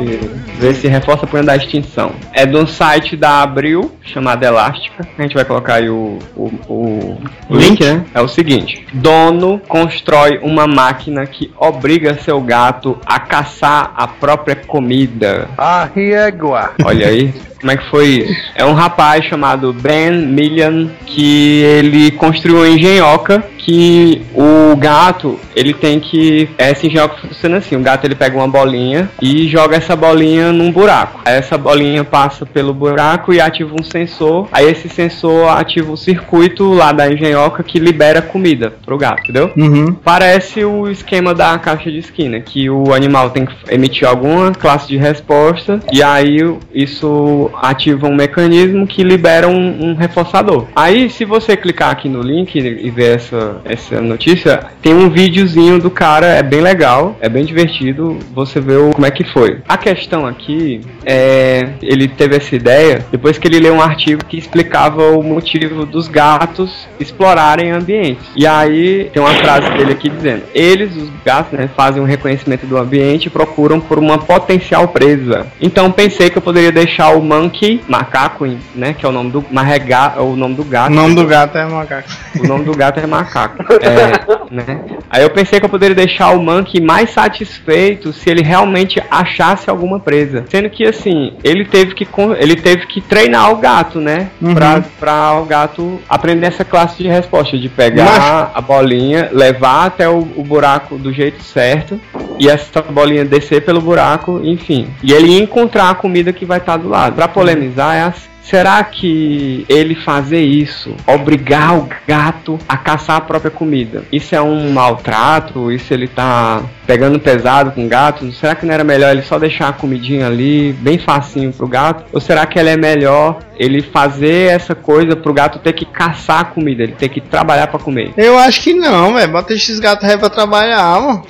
ver 0.58 0.74
se 0.74 0.88
reforça 0.88 1.26
a 1.26 1.28
punha 1.28 1.44
da 1.44 1.56
extinção. 1.56 2.12
É 2.34 2.46
de 2.46 2.56
um 2.56 2.66
site 2.66 3.16
da 3.16 3.42
Abril, 3.42 3.92
chamado 4.02 4.44
Elástica. 4.44 5.08
A 5.18 5.22
gente 5.22 5.36
vai 5.36 5.46
colocar 5.46 5.76
aí 5.76 5.90
o, 5.90 6.18
o, 6.36 7.18
o 7.50 7.56
link, 7.56 7.84
né? 7.84 8.04
É 8.14 8.22
o 8.22 8.28
seguinte: 8.28 8.86
Dono 8.94 9.62
constrói 9.68 10.40
uma 10.42 10.68
máquina 10.68 11.26
que 11.26 11.52
obriga 11.58 12.18
seu 12.22 12.42
gato 12.42 12.98
a 13.06 13.20
caçar 13.20 13.92
a 13.96 14.08
própria 14.08 14.56
comida. 14.56 15.50
A 15.58 15.86
riegua. 15.94 16.72
Olha 16.84 17.08
aí. 17.08 17.34
Como 17.60 17.72
é 17.72 17.78
que 17.78 17.90
foi 17.90 18.08
isso? 18.08 18.52
É 18.56 18.66
um 18.66 18.74
rapaz 18.74 19.26
chamado 19.26 19.74
Ben 19.74 20.12
Millian 20.12 20.90
que 21.06 21.62
ele 21.64 22.12
construiu 22.12 22.58
uma 22.58 22.70
engenhoca 22.70 23.44
que 23.68 24.22
o 24.34 24.78
gato, 24.78 25.38
ele 25.54 25.74
tem 25.74 26.00
que 26.00 26.50
essa 26.58 26.88
engenhoca 26.88 27.18
funciona 27.18 27.58
assim, 27.58 27.76
o 27.76 27.82
gato 27.82 28.06
ele 28.06 28.16
pega 28.16 28.38
uma 28.38 28.48
bolinha 28.48 29.10
e 29.22 29.46
joga 29.50 29.76
essa 29.76 29.94
bolinha 29.94 30.54
num 30.54 30.72
buraco. 30.72 31.20
Aí 31.26 31.36
essa 31.36 31.58
bolinha 31.58 32.06
passa 32.06 32.46
pelo 32.46 32.74
buraco 32.74 33.34
e 33.34 33.42
ativa 33.42 33.76
um 33.78 33.84
sensor. 33.84 34.48
Aí 34.54 34.70
esse 34.70 34.88
sensor 34.88 35.50
ativa 35.50 35.92
o 35.92 35.98
circuito 35.98 36.72
lá 36.74 36.94
da 36.94 37.12
engenhoca 37.12 37.62
que 37.62 37.78
libera 37.78 38.22
comida 38.22 38.74
pro 38.86 38.98
gato, 38.98 39.24
entendeu? 39.24 39.52
uhum. 39.58 39.94
Parece 39.94 40.64
o 40.64 40.90
esquema 40.90 41.34
da 41.34 41.58
caixa 41.60 41.92
de 41.92 41.98
esquina, 41.98 42.40
que 42.40 42.70
o 42.70 42.94
animal 42.94 43.32
tem 43.32 43.46
que 43.46 43.54
emitir 43.70 44.08
alguma 44.08 44.54
classe 44.54 44.88
de 44.88 44.96
resposta 44.96 45.82
e 45.92 46.02
aí 46.02 46.38
isso 46.74 47.47
ativa 47.56 48.08
um 48.08 48.16
mecanismo 48.16 48.88
que 48.88 49.04
libera 49.04 49.48
um, 49.48 49.92
um 49.92 49.96
reforçador. 49.96 50.68
Aí, 50.76 51.10
se 51.10 51.26
você 51.26 51.56
clicar 51.56 51.92
aqui 51.92 52.10
no 52.10 52.22
link 52.22 52.56
e 52.56 52.90
ver 52.90 53.16
essa, 53.16 53.58
essa 53.66 54.02
notícia, 54.02 54.60
tem 54.82 54.94
um 54.94 55.10
videozinho 55.10 55.80
do 55.80 55.90
cara, 55.90 56.28
é 56.28 56.44
bem 56.44 56.62
legal, 56.62 57.16
é 57.20 57.30
bem 57.30 57.46
divertido, 57.46 58.18
você 58.34 58.60
vê 58.60 58.76
o, 58.76 58.92
como 58.92 59.06
é 59.06 59.12
que 59.12 59.24
foi. 59.24 59.60
A 59.68 59.78
questão 59.78 60.26
aqui 60.26 60.82
é, 61.06 61.70
ele 61.82 62.08
teve 62.08 62.36
essa 62.36 62.56
ideia 62.56 63.06
depois 63.12 63.38
que 63.38 63.48
ele 63.48 63.60
leu 63.60 63.76
um 63.76 63.82
artigo 63.82 64.24
que 64.26 64.38
explicava 64.38 65.12
o 65.12 65.24
motivo 65.24 65.86
dos 65.86 66.08
gatos 66.08 66.88
explorarem 67.00 67.72
ambientes. 67.72 68.26
E 68.36 68.46
aí 68.46 69.10
tem 69.14 69.22
uma 69.22 69.34
frase 69.34 69.70
dele 69.72 69.94
aqui 69.94 70.10
dizendo: 70.10 70.44
eles, 70.54 70.96
os 70.96 71.10
gatos, 71.24 71.58
né, 71.58 71.70
fazem 71.76 72.02
um 72.02 72.06
reconhecimento 72.06 72.66
do 72.66 72.78
ambiente 72.78 73.28
e 73.28 73.30
procuram 73.30 73.80
por 73.80 73.98
uma 73.98 74.18
potencial 74.18 74.88
presa. 74.88 75.48
Então 75.62 75.92
pensei 75.92 76.30
que 76.30 76.38
eu 76.38 76.42
poderia 76.42 76.72
deixar 76.72 77.12
o 77.12 77.22
monkey, 77.38 77.82
macaco, 77.88 78.46
né, 78.76 78.94
que 78.94 79.06
é 79.06 79.10
o 79.10 79.12
nome 79.12 79.32
do 79.32 79.46
marrega, 79.52 80.14
é 80.18 80.20
o 80.20 80.36
nome 80.36 80.56
do 80.56 80.62
O 80.62 80.66
gato. 80.66 80.92
nome 80.94 81.16
do 81.16 81.26
gato 81.26 81.58
é 81.58 81.66
macaco. 81.66 82.10
O 82.40 82.48
nome 82.48 82.64
do 82.66 82.76
gato 82.76 83.00
é 83.00 83.06
macaco. 83.08 83.64
É, 83.82 84.54
né? 84.54 84.80
Aí 85.10 85.24
eu 85.24 85.30
pensei 85.30 85.60
que 85.60 85.66
eu 85.66 85.70
poderia 85.70 85.96
deixar 85.96 86.32
o 86.32 86.42
Monkey 86.42 86.82
mais 86.82 87.10
satisfeito 87.12 88.12
se 88.14 88.30
ele 88.30 88.42
realmente 88.44 89.02
achasse 89.10 89.70
alguma 89.70 90.00
presa. 90.00 90.46
Sendo 90.50 90.70
que 90.70 90.86
assim, 90.86 91.34
ele 91.44 91.66
teve 91.66 91.94
que 91.96 92.08
ele 92.40 92.56
teve 92.56 92.86
que 92.88 93.02
treinar 93.02 93.52
o 93.52 93.58
gato, 93.58 94.00
né? 94.00 94.30
Uhum. 94.42 94.54
Pra, 94.54 94.84
pra 95.00 95.34
o 95.40 95.46
gato 95.46 96.00
aprender 96.10 96.48
essa 96.48 96.66
classe 96.66 97.02
de 97.02 97.08
resposta, 97.10 97.58
de 97.58 97.70
pegar 97.70 98.06
Mas- 98.06 98.50
a 98.56 98.62
bolinha, 98.62 99.30
levar 99.32 99.86
até 99.86 100.08
o, 100.10 100.20
o 100.36 100.44
buraco 100.44 100.98
do 100.98 101.12
jeito 101.14 101.42
certo 101.44 102.00
e 102.40 102.48
essa 102.50 102.82
bolinha 102.82 103.26
descer 103.26 103.62
pelo 103.64 103.82
buraco, 103.82 104.42
enfim. 104.44 104.88
E 105.04 105.12
ele 105.14 105.38
encontrar 105.40 105.90
a 105.90 105.96
comida 105.96 106.32
que 106.34 106.46
vai 106.46 106.58
estar 106.60 106.78
do 106.78 106.88
lado. 106.90 107.16
Pra 107.16 107.27
polemizar 107.28 107.96
é 107.96 108.02
assim. 108.04 108.28
Será 108.50 108.82
que 108.82 109.66
ele 109.68 109.94
fazer 109.94 110.40
isso, 110.40 110.96
obrigar 111.06 111.78
o 111.78 111.90
gato 112.08 112.58
a 112.68 112.78
caçar 112.78 113.18
a 113.18 113.22
própria 113.22 113.52
comida, 113.52 114.06
isso 114.10 114.34
é 114.34 114.42
um 114.42 114.72
maltrato? 114.72 115.70
Isso 115.70 115.94
ele 115.94 116.08
tá 116.08 116.64
pegando 116.86 117.20
pesado 117.20 117.72
com 117.72 117.86
o 117.86 117.90
gato? 117.90 118.32
Será 118.32 118.56
que 118.56 118.66
não 118.66 118.74
era 118.74 118.86
melhor 118.86 119.12
ele 119.12 119.22
só 119.22 119.38
deixar 119.38 119.68
a 119.68 119.74
comidinha 119.74 120.28
ali, 120.28 120.72
bem 120.80 120.98
facinho 120.98 121.52
pro 121.52 121.68
gato? 121.68 122.06
Ou 122.14 122.22
será 122.22 122.46
que 122.46 122.58
ele 122.58 122.70
é 122.70 122.78
melhor 122.78 123.40
ele 123.60 123.82
fazer 123.82 124.50
essa 124.50 124.74
coisa 124.74 125.14
pro 125.14 125.34
gato 125.34 125.60
ter 125.60 125.74
que 125.74 125.84
caçar 125.84 126.40
a 126.40 126.46
comida, 126.46 126.84
ele 126.84 126.94
ter 126.94 127.10
que 127.10 127.20
trabalhar 127.20 127.68
pra 127.68 127.80
comer? 127.80 128.14
Eu 128.16 128.38
acho 128.38 128.62
que 128.62 128.74
não, 128.74 129.14
velho. 129.14 129.30
Bota 129.30 129.54
esses 129.54 129.78
gatos 129.78 130.08
aí 130.08 130.18
pra 130.18 130.30
trabalhar, 130.30 131.02
mano. 131.02 131.26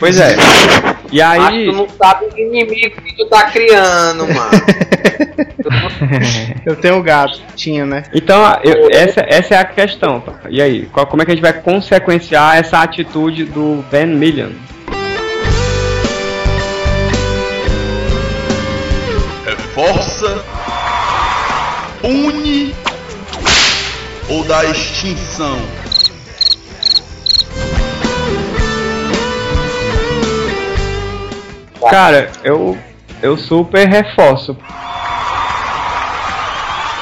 Pois 0.00 0.18
é. 0.18 0.36
E 1.10 1.22
Mas 1.22 1.44
aí. 1.54 1.64
tu 1.66 1.72
não 1.72 1.88
sabe 1.88 2.26
o 2.26 2.38
inimigo 2.38 3.00
que 3.02 3.16
tu 3.16 3.24
tá 3.26 3.44
criando, 3.50 4.26
mano. 4.28 4.50
Eu 6.66 6.76
tenho 6.76 7.02
gato. 7.02 7.40
Tinha, 7.56 7.86
né? 7.86 8.02
Então, 8.14 8.40
eu- 8.62 8.88
essa, 8.92 9.24
essa 9.26 9.54
é 9.54 9.58
a 9.58 9.64
questão. 9.64 10.20
pá. 10.20 10.34
E 10.50 10.60
aí, 10.60 10.86
qual- 10.92 11.06
como 11.06 11.22
é 11.22 11.24
que 11.24 11.30
a 11.30 11.34
gente 11.34 11.42
vai 11.42 11.52
consequenciar 11.52 12.56
essa 12.58 12.82
atitude 12.82 13.44
do 13.44 13.82
Ben 13.90 14.06
Million? 14.06 14.50
Reforça, 19.44 20.44
une 22.04 22.74
ou 24.28 24.44
da 24.44 24.64
extinção. 24.66 25.58
Cara, 31.90 32.30
eu, 32.42 32.76
eu 33.22 33.36
super 33.36 33.86
reforço. 33.88 34.56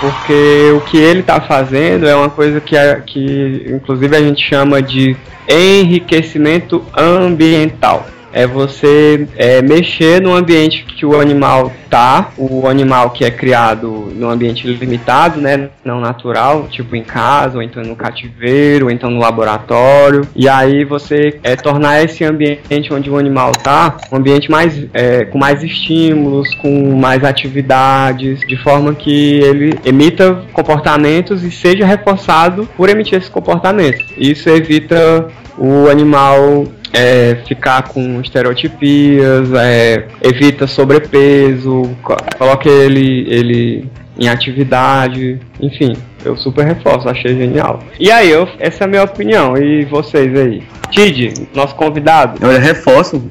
Porque 0.01 0.73
o 0.77 0.81
que 0.83 0.99
ele 0.99 1.23
tá 1.23 1.41
fazendo 1.41 2.07
é 2.07 2.15
uma 2.15 2.29
coisa 2.29 2.61
que, 2.61 2.77
que 3.07 3.65
inclusive 3.69 4.15
a 4.15 4.21
gente 4.21 4.43
chama 4.43 4.83
de 4.83 5.17
enriquecimento 5.49 6.85
ambiental. 6.95 8.07
É 8.33 8.47
você 8.47 9.27
é, 9.37 9.63
mexer 9.63 10.21
no 10.21 10.35
ambiente 10.35 10.85
que 10.85 11.07
o 11.07 11.19
animal 11.19 11.73
tá, 11.89 12.31
o 12.37 12.67
animal 12.67 13.11
que 13.11 13.25
é 13.25 13.31
criado 13.31 14.13
num 14.15 14.29
ambiente 14.29 14.67
limitado, 14.67 15.41
né, 15.41 15.69
não 15.85 16.01
natural, 16.01 16.67
tipo 16.69 16.97
em 16.97 17.03
casa, 17.03 17.57
ou 17.57 17.63
então 17.63 17.83
no 17.83 17.97
cativeiro, 17.97 18.87
ou 18.87 18.91
então 18.91 19.11
no 19.11 19.21
laboratório. 19.21 20.23
E 20.35 20.49
aí 20.49 20.85
você 20.85 21.39
é, 21.43 21.57
tornar 21.57 22.03
esse 22.03 22.25
ambiente 22.25 22.93
onde 22.93 23.11
o 23.11 23.17
animal 23.17 23.53
tá 23.53 23.97
um 24.13 24.17
ambiente 24.17 24.51
mais 24.51 24.87
é, 24.93 25.25
com 25.25 25.39
mais 25.39 25.63
estímulos, 25.63 26.55
com 26.57 26.97
mais 26.97 27.25
atividades, 27.25 28.41
de 28.41 28.57
forma 28.57 28.95
que 28.95 29.41
ele 29.41 29.79
emita 29.85 30.43
comportamentos 30.53 31.43
e 31.43 31.51
seja 31.51 31.87
reforçado 31.87 32.69
por 32.77 32.89
emitir 32.89 33.19
esses 33.19 33.31
comportamentos. 33.31 34.05
Isso 34.17 34.49
evita 34.49 35.29
o 35.59 35.89
animal 35.89 36.67
é, 36.97 37.37
ficar 37.47 37.83
com 37.89 38.21
estereotipias, 38.23 39.53
é, 39.53 40.07
evita 40.23 40.67
sobrepeso, 40.67 41.83
co- 42.03 42.17
coloca 42.39 42.69
ele, 42.69 43.27
ele 43.29 43.89
em 44.19 44.29
atividade, 44.29 45.39
enfim, 45.61 45.93
eu 46.25 46.37
super 46.37 46.65
reforço, 46.65 47.07
achei 47.09 47.37
genial. 47.37 47.81
E 48.01 48.11
aí, 48.11 48.31
eu, 48.31 48.49
essa 48.59 48.85
é 48.85 48.87
a 48.87 48.89
minha 48.89 49.03
opinião, 49.03 49.57
e 49.59 49.85
vocês 49.85 50.35
aí? 50.39 50.63
Tid, 50.91 51.47
nosso 51.55 51.75
convidado. 51.75 52.39
Eu 52.45 52.59
reforço 52.59 53.23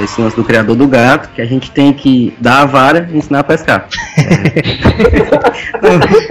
esse 0.00 0.20
lance 0.20 0.36
do 0.36 0.44
criador 0.44 0.74
do 0.76 0.86
gato, 0.88 1.28
que 1.34 1.42
a 1.42 1.46
gente 1.46 1.70
tem 1.70 1.92
que 1.92 2.34
dar 2.40 2.62
a 2.62 2.66
vara 2.66 3.08
e 3.12 3.16
ensinar 3.18 3.40
a 3.40 3.44
pescar. 3.44 3.86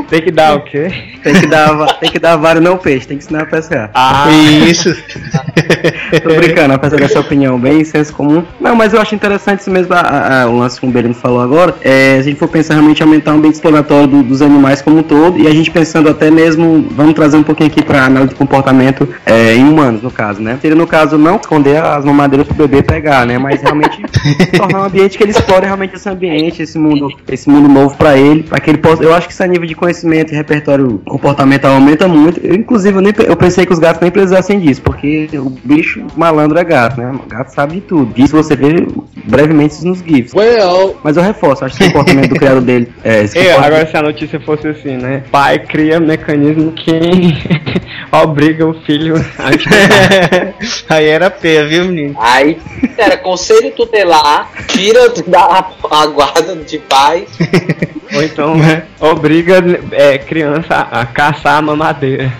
Tem 0.09 0.21
que 0.21 0.31
dar 0.31 0.55
o 0.55 0.61
quê? 0.61 0.91
Tem 1.23 1.33
que 1.33 1.47
dar, 1.47 1.71
a 1.81 1.93
tem 1.95 2.11
que 2.11 2.19
dar 2.19 2.33
a 2.33 2.37
vara 2.37 2.59
e 2.59 2.61
não 2.61 2.73
o 2.73 2.77
peixe, 2.77 3.07
tem 3.07 3.17
que 3.17 3.23
ensinar 3.23 3.43
a 3.43 3.45
pescar. 3.45 3.89
Ah, 3.93 4.25
Isso. 4.69 4.93
Tô 6.23 6.35
brincando, 6.35 6.73
apesar 6.73 6.97
dessa 6.97 7.19
opinião 7.19 7.59
bem 7.59 7.83
senso 7.83 8.13
comum. 8.13 8.43
Não, 8.59 8.75
mas 8.75 8.93
eu 8.93 9.01
acho 9.01 9.15
interessante 9.15 9.61
isso 9.61 9.71
mesmo, 9.71 9.93
a- 9.93 9.99
a- 9.99 10.43
a- 10.43 10.47
o 10.49 10.57
lance 10.57 10.79
que 10.79 10.85
o 10.85 10.89
Berino 10.89 11.13
falou 11.13 11.41
agora. 11.41 11.75
É, 11.81 12.15
se 12.15 12.19
a 12.19 12.23
gente 12.23 12.39
for 12.39 12.47
pensar 12.47 12.73
realmente 12.75 12.99
em 12.99 13.03
aumentar 13.03 13.31
o 13.31 13.35
ambiente 13.37 13.55
exploratório 13.55 14.07
do- 14.07 14.23
dos 14.23 14.41
animais 14.41 14.81
como 14.81 14.99
um 14.99 15.03
todo, 15.03 15.37
e 15.39 15.47
a 15.47 15.51
gente 15.51 15.71
pensando 15.71 16.09
até 16.09 16.29
mesmo, 16.29 16.87
vamos 16.91 17.13
trazer 17.13 17.37
um 17.37 17.43
pouquinho 17.43 17.69
aqui 17.69 17.81
para 17.83 18.05
análise 18.05 18.29
de 18.33 18.35
comportamento 18.35 19.07
é, 19.25 19.55
em 19.55 19.63
humanos, 19.67 20.01
no 20.01 20.11
caso, 20.11 20.41
né? 20.41 20.57
Seria, 20.61 20.75
no 20.75 20.87
caso, 20.87 21.17
não 21.17 21.37
esconder 21.37 21.77
as 21.81 22.03
mamadeiras 22.05 22.47
pro 22.47 22.55
bebê 22.67 22.83
pegar, 22.83 23.25
né? 23.25 23.37
Mas 23.37 23.52
realmente 23.61 24.01
tornar 24.57 24.81
um 24.81 24.83
ambiente 24.85 25.17
que 25.17 25.23
ele 25.23 25.31
explore 25.31 25.65
realmente 25.65 25.95
esse 25.95 26.09
ambiente, 26.09 26.61
esse 26.61 26.77
mundo, 26.77 27.09
esse 27.29 27.49
mundo 27.49 27.67
novo 27.69 27.95
para 27.97 28.17
ele, 28.17 28.43
para 28.43 28.59
que 28.59 28.69
ele 28.69 28.77
possa. 28.77 29.03
Eu 29.03 29.13
acho 29.13 29.27
que 29.27 29.33
esse 29.33 29.47
nível 29.47 29.67
de 29.67 29.75
conhecimento 29.75 30.31
e 30.33 30.35
repertório 30.35 30.99
comportamental 31.05 31.73
aumenta 31.73 32.07
muito. 32.07 32.39
Eu, 32.45 32.55
inclusive, 32.55 32.97
eu, 32.97 33.01
nem, 33.01 33.13
eu 33.25 33.35
pensei 33.35 33.65
que 33.65 33.73
os 33.73 33.79
gatos 33.79 34.01
nem 34.01 34.11
precisassem 34.11 34.59
disso, 34.59 34.81
porque 34.81 35.29
o 35.33 35.49
bicho 35.49 36.03
malandro 36.15 36.57
é 36.57 36.63
gato, 36.63 36.99
né? 36.99 37.11
O 37.13 37.27
gato 37.29 37.49
sabe 37.49 37.75
de 37.75 37.81
tudo. 37.81 38.13
Isso 38.17 38.35
você 38.35 38.55
vê 38.55 38.87
brevemente 39.25 39.83
nos 39.85 39.99
GIFs. 39.99 40.33
Well, 40.33 40.97
Mas 41.03 41.17
eu 41.17 41.23
reforço, 41.23 41.65
acho 41.65 41.77
que 41.77 41.83
o 41.83 41.87
comportamento 41.87 42.29
do 42.29 42.35
criador 42.35 42.61
dele 42.61 42.89
é 43.03 43.23
esse 43.23 43.37
Eu, 43.37 43.43
comportamento- 43.55 43.73
agora 43.73 43.87
se 43.89 43.97
a 43.97 44.01
notícia 44.01 44.39
fosse 44.39 44.67
assim, 44.67 44.97
né? 44.97 45.23
Pai 45.31 45.59
cria 45.59 45.99
mecanismo 45.99 46.71
que 46.71 46.91
obriga 48.21 48.65
o 48.65 48.73
filho 48.83 49.15
a 49.37 49.49
Aí 50.95 51.07
era 51.07 51.29
P, 51.29 51.63
viu, 51.65 51.85
menino? 51.85 52.15
aí 52.19 52.59
era 52.97 53.17
conselho 53.17 53.71
tutelar, 53.71 54.49
tira 54.67 55.09
da 55.27 55.65
a 55.91 56.05
guarda 56.07 56.55
de 56.55 56.79
pai. 56.79 57.25
Ou 58.13 58.23
então 58.23 58.55
obriga 58.99 59.63
é, 59.91 60.17
criança 60.17 60.87
a 60.91 61.03
a 61.03 61.05
caçar 61.05 61.57
a 61.57 61.61
mamadeira. 61.61 62.31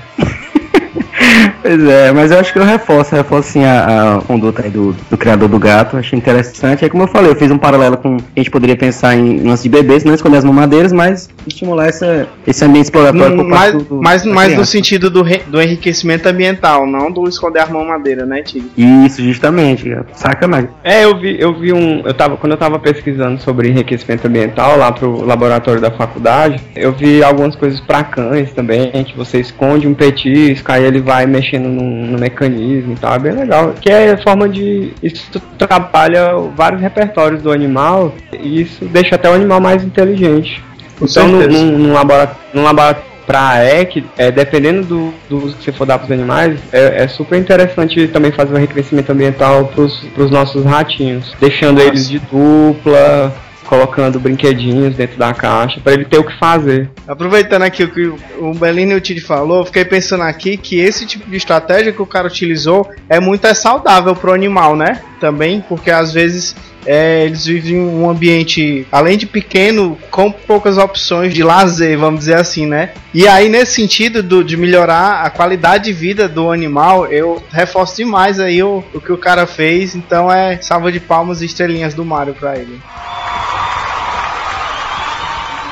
Pois 1.64 1.82
é, 1.88 2.12
mas 2.12 2.30
eu 2.30 2.40
acho 2.40 2.52
que 2.52 2.60
eu 2.60 2.66
reforço, 2.66 3.16
reforço 3.16 3.54
sim 3.54 3.64
a, 3.64 4.18
a 4.18 4.22
conduta 4.22 4.62
aí 4.64 4.70
do, 4.70 4.92
do 5.10 5.18
criador 5.18 5.48
do 5.48 5.58
gato, 5.58 5.96
achei 5.96 6.20
interessante. 6.20 6.84
É 6.84 6.90
como 6.90 7.04
eu 7.04 7.08
falei, 7.08 7.32
eu 7.32 7.36
fiz 7.38 7.50
um 7.50 7.58
paralelo 7.58 7.96
com 7.98 8.18
a 8.18 8.40
gente 8.40 8.52
poderia 8.52 8.76
pensar 8.76 9.16
em 9.16 9.40
lance 9.40 9.64
de 9.64 9.70
bebês, 9.70 10.04
não 10.04 10.14
esconder 10.14 10.38
as 10.38 10.44
mamadeiras, 10.44 10.92
mas 10.92 11.30
estimular 11.48 11.88
essa, 11.88 12.28
esse 12.46 12.66
ambiente 12.66 12.86
exploratório 12.86 13.38
por 13.38 13.46
mais, 13.46 13.72
parte 13.72 13.78
do, 13.86 13.96
do, 13.96 14.02
mais, 14.02 14.58
no 14.58 14.66
sentido 14.66 15.10
do, 15.10 15.24
re- 15.24 15.42
do 15.48 15.62
enriquecimento 15.62 16.28
ambiental, 16.28 16.86
não 16.86 17.10
do 17.10 17.28
esconder 17.30 17.60
a 17.62 17.66
mão 17.66 17.86
madeira, 17.86 18.26
né, 18.26 18.42
Tigre? 18.42 18.70
Isso, 18.78 19.24
justamente, 19.24 19.96
sacanagem. 20.14 20.70
É, 20.84 21.06
eu 21.06 21.18
vi, 21.18 21.38
eu 21.40 21.58
vi 21.58 21.72
um. 21.72 22.02
Eu 22.06 22.14
tava, 22.14 22.36
quando 22.36 22.52
eu 22.52 22.58
tava 22.58 22.78
pesquisando 22.78 23.40
sobre 23.42 23.70
enriquecimento 23.70 24.28
ambiental 24.28 24.78
lá 24.78 24.92
pro 24.92 25.24
laboratório 25.24 25.80
da 25.80 25.92
faculdade, 25.92 26.62
eu 26.76 26.92
vi 26.92 27.24
algumas 27.24 27.56
coisas 27.56 27.80
pra 27.80 28.04
cães 28.04 28.52
também, 28.52 28.92
que 29.06 29.16
você 29.16 29.40
esconde 29.40 29.88
um 29.88 29.94
petisco, 29.94 30.70
aí 30.72 30.84
ele 30.84 31.00
vai 31.00 31.26
mexendo 31.54 31.70
no, 31.70 32.08
no 32.08 32.20
mecanismo 32.20 32.94
e 32.94 32.96
tal, 32.96 33.16
é 33.16 33.20
bem 33.20 33.32
legal. 33.34 33.74
Que 33.80 33.90
é 33.90 34.18
forma 34.18 34.50
de. 34.50 34.94
Isso 35.02 35.40
trabalha 35.58 36.34
vários 36.56 36.82
repertórios 36.82 37.42
do 37.42 37.52
animal 37.52 38.14
e 38.32 38.62
isso 38.62 38.86
deixa 38.86 39.16
até 39.16 39.30
o 39.30 39.34
animal 39.34 39.62
mais 39.62 39.84
inteligente. 39.84 40.64
Com 40.98 41.06
então, 41.06 41.28
num, 41.28 41.48
num, 41.48 41.78
num 41.78 41.94
laboratório, 41.94 42.42
num 42.54 42.64
laboratório 42.64 43.14
pra 43.26 43.64
EC, 43.66 44.04
é, 44.18 44.30
dependendo 44.32 44.86
do, 44.86 45.14
do 45.30 45.46
uso 45.46 45.56
que 45.56 45.64
você 45.64 45.72
for 45.72 45.86
dar 45.86 45.98
pros 45.98 46.12
animais, 46.12 46.60
é, 46.74 47.04
é 47.04 47.08
super 47.08 47.40
interessante 47.40 48.06
também 48.10 48.32
fazer 48.34 48.54
um 48.54 48.58
enriquecimento 48.58 49.14
ambiental 49.14 49.68
pros, 49.68 50.04
pros 50.14 50.30
nossos 50.30 50.66
ratinhos, 50.66 51.34
deixando 51.40 51.78
Nossa. 51.78 51.88
eles 51.88 52.10
de 52.10 52.20
dupla, 52.20 53.34
colocando 53.74 54.20
brinquedinhos 54.20 54.96
dentro 54.96 55.18
da 55.18 55.34
caixa, 55.34 55.80
para 55.84 55.94
ele 55.94 56.06
ter 56.06 56.20
o 56.20 56.24
que 56.24 56.38
fazer. 56.38 56.92
Aproveitando 57.08 57.64
aqui 57.64 57.84
o 57.84 57.90
que 57.92 58.06
o 58.38 58.54
Belino 58.54 58.96
e 58.96 59.02
Tide 59.02 59.20
falou, 59.20 59.66
fiquei 59.66 59.84
pensando 59.84 60.22
aqui 60.22 60.58
que 60.58 60.80
esse 60.80 61.08
tipo 61.08 61.28
de 61.28 61.36
estratégia 61.38 61.92
que 61.92 62.02
o 62.02 62.06
cara 62.06 62.28
utilizou 62.28 62.88
é 63.10 63.20
muito 63.20 63.48
é 63.48 63.54
saudável 63.56 64.16
pro 64.16 64.32
animal, 64.32 64.76
né? 64.76 65.02
Também, 65.20 65.60
porque 65.68 65.90
às 65.90 66.14
vezes 66.14 66.56
é, 66.86 67.26
eles 67.26 67.46
vivem 67.48 67.78
em 67.78 67.80
um 67.88 68.08
ambiente, 68.08 68.86
além 68.92 69.18
de 69.18 69.26
pequeno, 69.26 69.98
com 70.12 70.32
poucas 70.32 70.78
opções 70.78 71.34
de 71.34 71.42
lazer, 71.42 71.98
vamos 71.98 72.20
dizer 72.20 72.36
assim, 72.36 72.68
né? 72.68 72.90
E 73.12 73.28
aí, 73.28 73.50
nesse 73.50 73.74
sentido 73.74 74.22
do- 74.22 74.44
de 74.44 74.56
melhorar 74.56 75.24
a 75.24 75.30
qualidade 75.32 75.86
de 75.86 75.94
vida 75.94 76.28
do 76.28 76.52
animal, 76.52 77.08
eu 77.08 77.42
reforço 77.52 77.96
demais 77.96 78.40
aí 78.40 78.62
o, 78.62 78.84
o 78.94 79.02
que 79.02 79.12
o 79.12 79.18
cara 79.18 79.48
fez. 79.48 79.96
Então 79.96 80.32
é 80.32 80.62
salva 80.62 80.92
de 80.92 81.00
palmas 81.00 81.42
e 81.42 81.46
estrelinhas 81.46 81.94
do 81.96 82.06
Mario 82.06 82.36
pra 82.36 82.56
ele. 82.56 82.80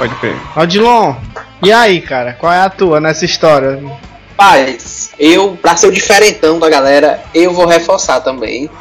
Pode 0.02 0.16
crer. 0.16 0.36
Odilon, 0.56 1.14
e 1.62 1.72
aí, 1.72 2.02
cara? 2.02 2.34
Qual 2.34 2.52
é 2.52 2.60
a 2.60 2.70
tua 2.72 3.00
nessa 3.00 3.24
história? 3.24 3.80
Paz, 4.36 5.12
eu, 5.20 5.56
pra 5.62 5.76
ser 5.76 5.86
o 5.90 5.92
diferentão 5.92 6.58
da 6.58 6.68
galera, 6.68 7.22
eu 7.36 7.54
vou 7.54 7.68
reforçar 7.68 8.20
também. 8.22 8.68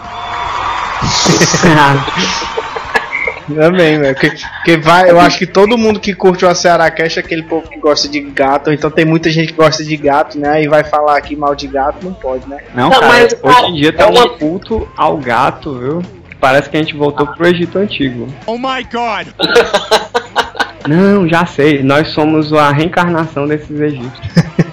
Também, 3.54 3.98
velho. 3.98 4.14
Que, 4.14 4.30
que 4.64 4.76
vai, 4.76 5.11
eu 5.11 5.18
acho 5.18 5.37
que 5.37 5.46
todo 5.46 5.76
mundo 5.76 5.98
que 5.98 6.14
curte 6.14 6.44
o 6.46 6.54
Ceará 6.54 6.88
Cash 6.90 7.16
é 7.16 7.20
aquele 7.20 7.42
povo 7.42 7.68
que 7.68 7.80
gosta 7.80 8.09
de 8.09 8.20
gato. 8.20 8.72
Então 8.72 8.90
tem 8.90 9.04
muita 9.04 9.28
gente 9.28 9.48
que 9.52 9.59
gosta 9.59 9.83
de 9.85 9.96
gato, 9.96 10.38
né? 10.38 10.62
E 10.62 10.68
vai 10.68 10.85
falar 10.85 11.16
aqui 11.18 11.35
mal 11.35 11.54
de 11.54 11.66
gato, 11.66 11.96
não 12.04 12.14
pode, 12.14 12.48
né? 12.48 12.59
Não, 12.74 12.85
Não, 12.85 12.90
cara, 12.90 13.09
mas, 13.09 13.35
cara, 13.35 13.48
hoje 13.62 13.72
em 13.72 13.74
dia 13.74 13.92
tá 13.92 14.04
é 14.04 14.06
um 14.06 14.11
uma- 14.11 14.28
culto 14.38 14.88
ao 14.96 15.16
gato, 15.16 15.74
viu? 15.76 16.02
Parece 16.40 16.70
que 16.70 16.76
a 16.76 16.80
gente 16.80 16.94
voltou 16.96 17.26
pro 17.26 17.46
Egito 17.48 17.76
Antigo. 17.78 18.28
Oh 18.46 18.56
my 18.56 18.85
god! 18.90 19.26
Não, 20.88 21.28
já 21.28 21.44
sei. 21.46 21.82
Nós 21.82 22.08
somos 22.08 22.52
a 22.52 22.70
reencarnação 22.70 23.46
desses 23.46 23.78
egípcios. 23.80 24.10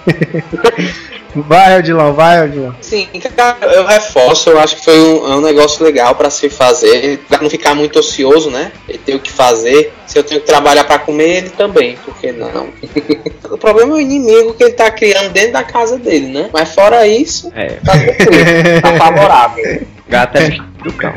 Vai, 1.35 1.77
Odilon, 1.77 2.13
vai, 2.13 2.45
Odilon. 2.45 2.71
Sim, 2.81 3.07
cara, 3.35 3.57
eu 3.61 3.85
reforço, 3.85 4.49
eu 4.49 4.59
acho 4.59 4.77
que 4.77 4.83
foi 4.85 4.97
um, 4.99 5.31
é 5.33 5.35
um 5.35 5.41
negócio 5.41 5.83
legal 5.85 6.15
pra 6.15 6.31
se 6.31 6.49
fazer, 6.49 7.19
pra 7.29 7.39
não 7.41 7.49
ficar 7.49 7.75
muito 7.75 7.99
ocioso, 7.99 8.49
né? 8.49 8.71
Ele 8.89 8.97
tem 8.97 9.15
o 9.15 9.19
que 9.19 9.31
fazer. 9.31 9.93
Se 10.07 10.17
eu 10.17 10.23
tenho 10.23 10.41
que 10.41 10.47
trabalhar 10.47 10.83
pra 10.85 10.97
comer, 10.97 11.37
ele 11.37 11.49
também, 11.49 11.95
por 11.97 12.15
que 12.17 12.31
não? 12.31 12.69
o 13.51 13.57
problema 13.57 13.91
é 13.91 13.95
o 13.97 13.99
inimigo 13.99 14.55
que 14.55 14.63
ele 14.63 14.73
tá 14.73 14.89
criando 14.89 15.31
dentro 15.31 15.51
da 15.53 15.63
casa 15.63 15.99
dele, 15.99 16.27
né? 16.27 16.49
Mas 16.51 16.73
fora 16.73 17.05
isso, 17.05 17.51
É, 17.55 17.67
tá 17.85 17.91
tranquilo, 17.91 18.81
tá 18.81 18.95
favorável. 18.97 19.81
gato 20.09 20.37
é 20.37 20.49
do 20.83 20.93
cão. 20.93 21.13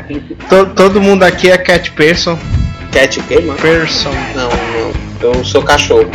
To- 0.49 0.67
todo 0.75 1.01
mundo 1.01 1.23
aqui 1.23 1.49
é 1.49 1.57
cat 1.57 1.89
person. 1.93 2.37
Cat 2.91 3.19
o 3.19 3.23
quê, 3.23 3.39
mano? 3.39 3.57
Person. 3.59 4.11
Não, 4.35 4.49
eu 5.23 5.43
sou 5.43 5.61
cachorro. 5.61 6.09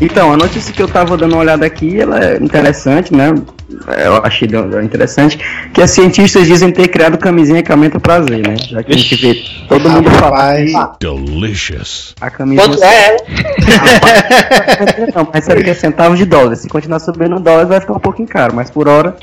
Então, 0.00 0.32
a 0.32 0.36
notícia 0.36 0.72
que 0.72 0.80
eu 0.80 0.86
tava 0.86 1.16
dando 1.16 1.32
uma 1.32 1.40
olhada 1.40 1.66
aqui, 1.66 2.00
ela 2.00 2.24
é 2.24 2.36
interessante, 2.36 3.12
né? 3.12 3.32
Eu 3.96 4.16
achei 4.24 4.48
interessante 4.82 5.38
que 5.72 5.80
as 5.80 5.90
cientistas 5.90 6.46
dizem 6.46 6.70
ter 6.70 6.88
criado 6.88 7.18
camisinha 7.18 7.62
que 7.62 7.72
aumenta 7.72 7.98
o 7.98 8.00
prazer, 8.00 8.46
né? 8.46 8.56
Já 8.68 8.82
que 8.82 8.92
a 8.92 8.96
gente 8.96 9.16
vê 9.16 9.34
todo 9.68 9.88
mundo 9.88 10.10
falar 10.10 10.56
que 10.56 10.72
Delicious. 11.00 12.14
a 12.20 12.30
camisinha 12.30 12.68
Quanto 12.68 12.82
é 12.82 13.08
ela? 13.08 13.18
não, 15.14 15.28
mas 15.32 15.46
que 15.46 15.70
é 15.70 15.74
centavos 15.74 16.18
de 16.18 16.24
dólar. 16.24 16.56
Se 16.56 16.68
continuar 16.68 16.98
subindo 17.00 17.36
um 17.36 17.40
dólar, 17.40 17.66
vai 17.66 17.80
ficar 17.80 17.94
um 17.94 18.00
pouquinho 18.00 18.28
caro, 18.28 18.54
mas 18.54 18.70
por 18.70 18.88
hora. 18.88 19.16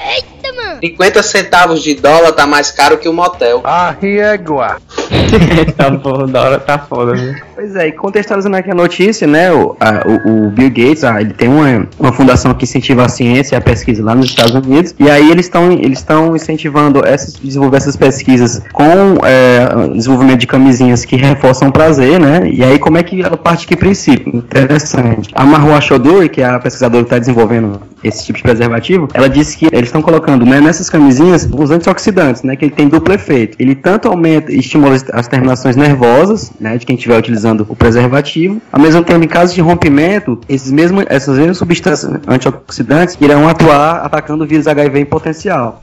50 0.81 1.23
centavos 1.23 1.81
de 1.83 1.95
dólar 1.95 2.31
tá 2.33 2.45
mais 2.45 2.71
caro 2.71 2.97
que 2.97 3.07
o 3.09 3.13
motel. 3.13 3.61
A 3.63 3.91
régua. 3.99 4.77
tá 5.77 5.89
bom, 5.89 6.25
da 6.27 6.41
hora 6.43 6.59
tá 6.59 6.77
foda, 6.79 7.13
viu? 7.13 7.33
Pois 7.55 7.75
é, 7.75 7.87
e 7.87 7.91
contextualizando 7.91 8.55
aqui 8.57 8.69
a 8.71 8.75
notícia, 8.75 9.25
né, 9.27 9.51
o, 9.51 9.75
a- 9.79 10.03
o- 10.05 10.47
o 10.47 10.49
Bill 10.51 10.69
Gates, 10.69 11.03
ah, 11.03 11.21
ele 11.21 11.33
tem 11.33 11.47
uma, 11.47 11.87
uma 11.99 12.11
fundação 12.11 12.53
que 12.53 12.63
incentiva 12.65 13.05
a 13.05 13.09
ciência 13.09 13.55
e 13.55 13.57
a 13.57 13.61
pesquisa 13.61 14.03
lá 14.03 14.13
nos 14.13 14.25
Estados 14.27 14.53
Unidos, 14.55 14.93
e 14.99 15.09
aí 15.09 15.31
eles 15.31 15.45
estão 15.45 15.71
eles 15.71 15.99
estão 15.99 16.35
incentivando 16.35 17.05
essas, 17.05 17.33
desenvolver 17.33 17.77
essas 17.77 17.95
pesquisas 17.95 18.61
com 18.73 18.83
é, 19.25 19.89
desenvolvimento 19.93 20.39
de 20.39 20.47
camisinhas 20.47 21.05
que 21.05 21.15
reforçam 21.15 21.69
o 21.69 21.71
prazer, 21.71 22.19
né, 22.19 22.49
e 22.51 22.63
aí 22.63 22.77
como 22.77 22.97
é 22.97 23.03
que 23.03 23.21
ela 23.21 23.37
parte 23.37 23.65
que 23.67 23.75
princípio? 23.75 24.35
Interessante. 24.35 25.29
A 25.33 25.45
Marwa 25.45 25.79
Chaudhuri, 25.79 26.29
que 26.29 26.41
é 26.41 26.45
a 26.45 26.59
pesquisadora 26.59 27.03
que 27.03 27.07
está 27.07 27.19
desenvolvendo 27.19 27.81
esse 28.03 28.23
tipo 28.25 28.37
de 28.37 28.43
preservativo, 28.43 29.07
ela 29.13 29.27
disse 29.29 29.57
que 29.57 29.65
eles 29.71 29.85
estão 29.87 30.01
colocando 30.01 30.45
né, 30.45 30.59
nessas 30.65 30.89
camisinhas 30.89 31.47
os 31.51 31.71
antioxidantes, 31.71 32.43
né, 32.43 32.55
que 32.55 32.65
ele 32.65 32.73
tem 32.73 32.87
duplo 32.89 33.13
efeito. 33.13 33.55
Ele 33.59 33.75
tanto 33.75 34.07
aumenta 34.07 34.51
e 34.51 34.59
estimula 34.59 34.95
as- 35.13 35.27
terminações 35.27 35.75
nervosas, 35.75 36.51
né, 36.59 36.77
de 36.77 36.85
quem 36.85 36.95
estiver 36.95 37.17
utilizando 37.17 37.65
o 37.69 37.75
preservativo, 37.75 38.61
ao 38.71 38.79
mesmo 38.81 39.03
tempo, 39.03 39.23
em 39.23 39.27
caso 39.27 39.53
de 39.53 39.61
rompimento, 39.61 40.39
esses 40.49 40.71
mesmos, 40.71 41.05
essas 41.07 41.37
mesmas 41.37 41.57
substâncias 41.57 42.11
antioxidantes 42.27 43.17
irão 43.21 43.47
atuar 43.47 43.97
atacando 44.05 44.43
o 44.43 44.47
vírus 44.47 44.67
HIV 44.67 44.99
em 44.99 45.05
potencial. 45.05 45.79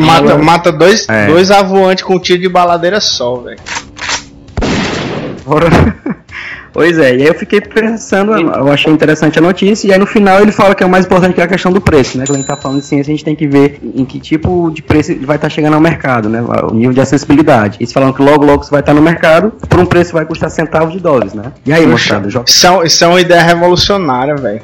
Mata, 0.00 0.36
mata 0.36 0.70
dois, 0.72 1.08
É. 1.08 1.26
dois 1.26 1.50
avoantes 1.50 2.04
com 2.04 2.18
tiro 2.18 2.40
de 2.42 2.48
baladeira 2.48 3.00
só, 3.00 3.36
velho. 3.36 3.58
Fora- 5.44 5.68
Pois 6.72 6.98
é, 6.98 7.16
e 7.16 7.22
aí 7.22 7.28
eu 7.28 7.34
fiquei 7.34 7.60
pensando, 7.60 8.32
eu 8.32 8.70
achei 8.70 8.92
interessante 8.92 9.38
a 9.38 9.42
notícia, 9.42 9.88
e 9.88 9.92
aí 9.92 9.98
no 9.98 10.06
final 10.06 10.40
ele 10.40 10.52
fala 10.52 10.74
que 10.74 10.82
é 10.82 10.86
o 10.86 10.90
mais 10.90 11.04
importante 11.04 11.34
que 11.34 11.40
é 11.40 11.44
a 11.44 11.48
questão 11.48 11.72
do 11.72 11.80
preço, 11.80 12.16
né? 12.16 12.24
Quando 12.24 12.36
a 12.36 12.38
gente 12.38 12.46
tá 12.46 12.56
falando 12.56 12.80
de 12.80 12.86
ciência, 12.86 13.10
a 13.10 13.14
gente 13.16 13.24
tem 13.24 13.34
que 13.34 13.46
ver 13.46 13.80
em 13.82 14.04
que 14.04 14.20
tipo 14.20 14.70
de 14.70 14.82
preço 14.82 15.12
ele 15.12 15.26
vai 15.26 15.36
estar 15.36 15.48
chegando 15.48 15.74
ao 15.74 15.80
mercado, 15.80 16.28
né? 16.28 16.42
O 16.70 16.74
nível 16.74 16.92
de 16.92 17.00
acessibilidade. 17.00 17.78
Eles 17.80 17.92
falam 17.92 18.12
que 18.12 18.22
logo 18.22 18.44
logo 18.44 18.62
você 18.62 18.70
vai 18.70 18.80
estar 18.80 18.94
no 18.94 19.02
mercado 19.02 19.52
por 19.68 19.80
um 19.80 19.86
preço 19.86 20.10
que 20.10 20.14
vai 20.14 20.24
custar 20.24 20.50
centavos 20.50 20.92
de 20.92 21.00
dólares, 21.00 21.34
né? 21.34 21.52
E 21.66 21.72
aí, 21.72 21.86
moçada, 21.86 22.30
joga. 22.30 22.46
Isso 22.48 22.66
é, 22.66 22.86
isso 22.86 23.04
é 23.04 23.06
uma 23.06 23.20
ideia 23.20 23.42
revolucionária, 23.42 24.36
velho. 24.36 24.62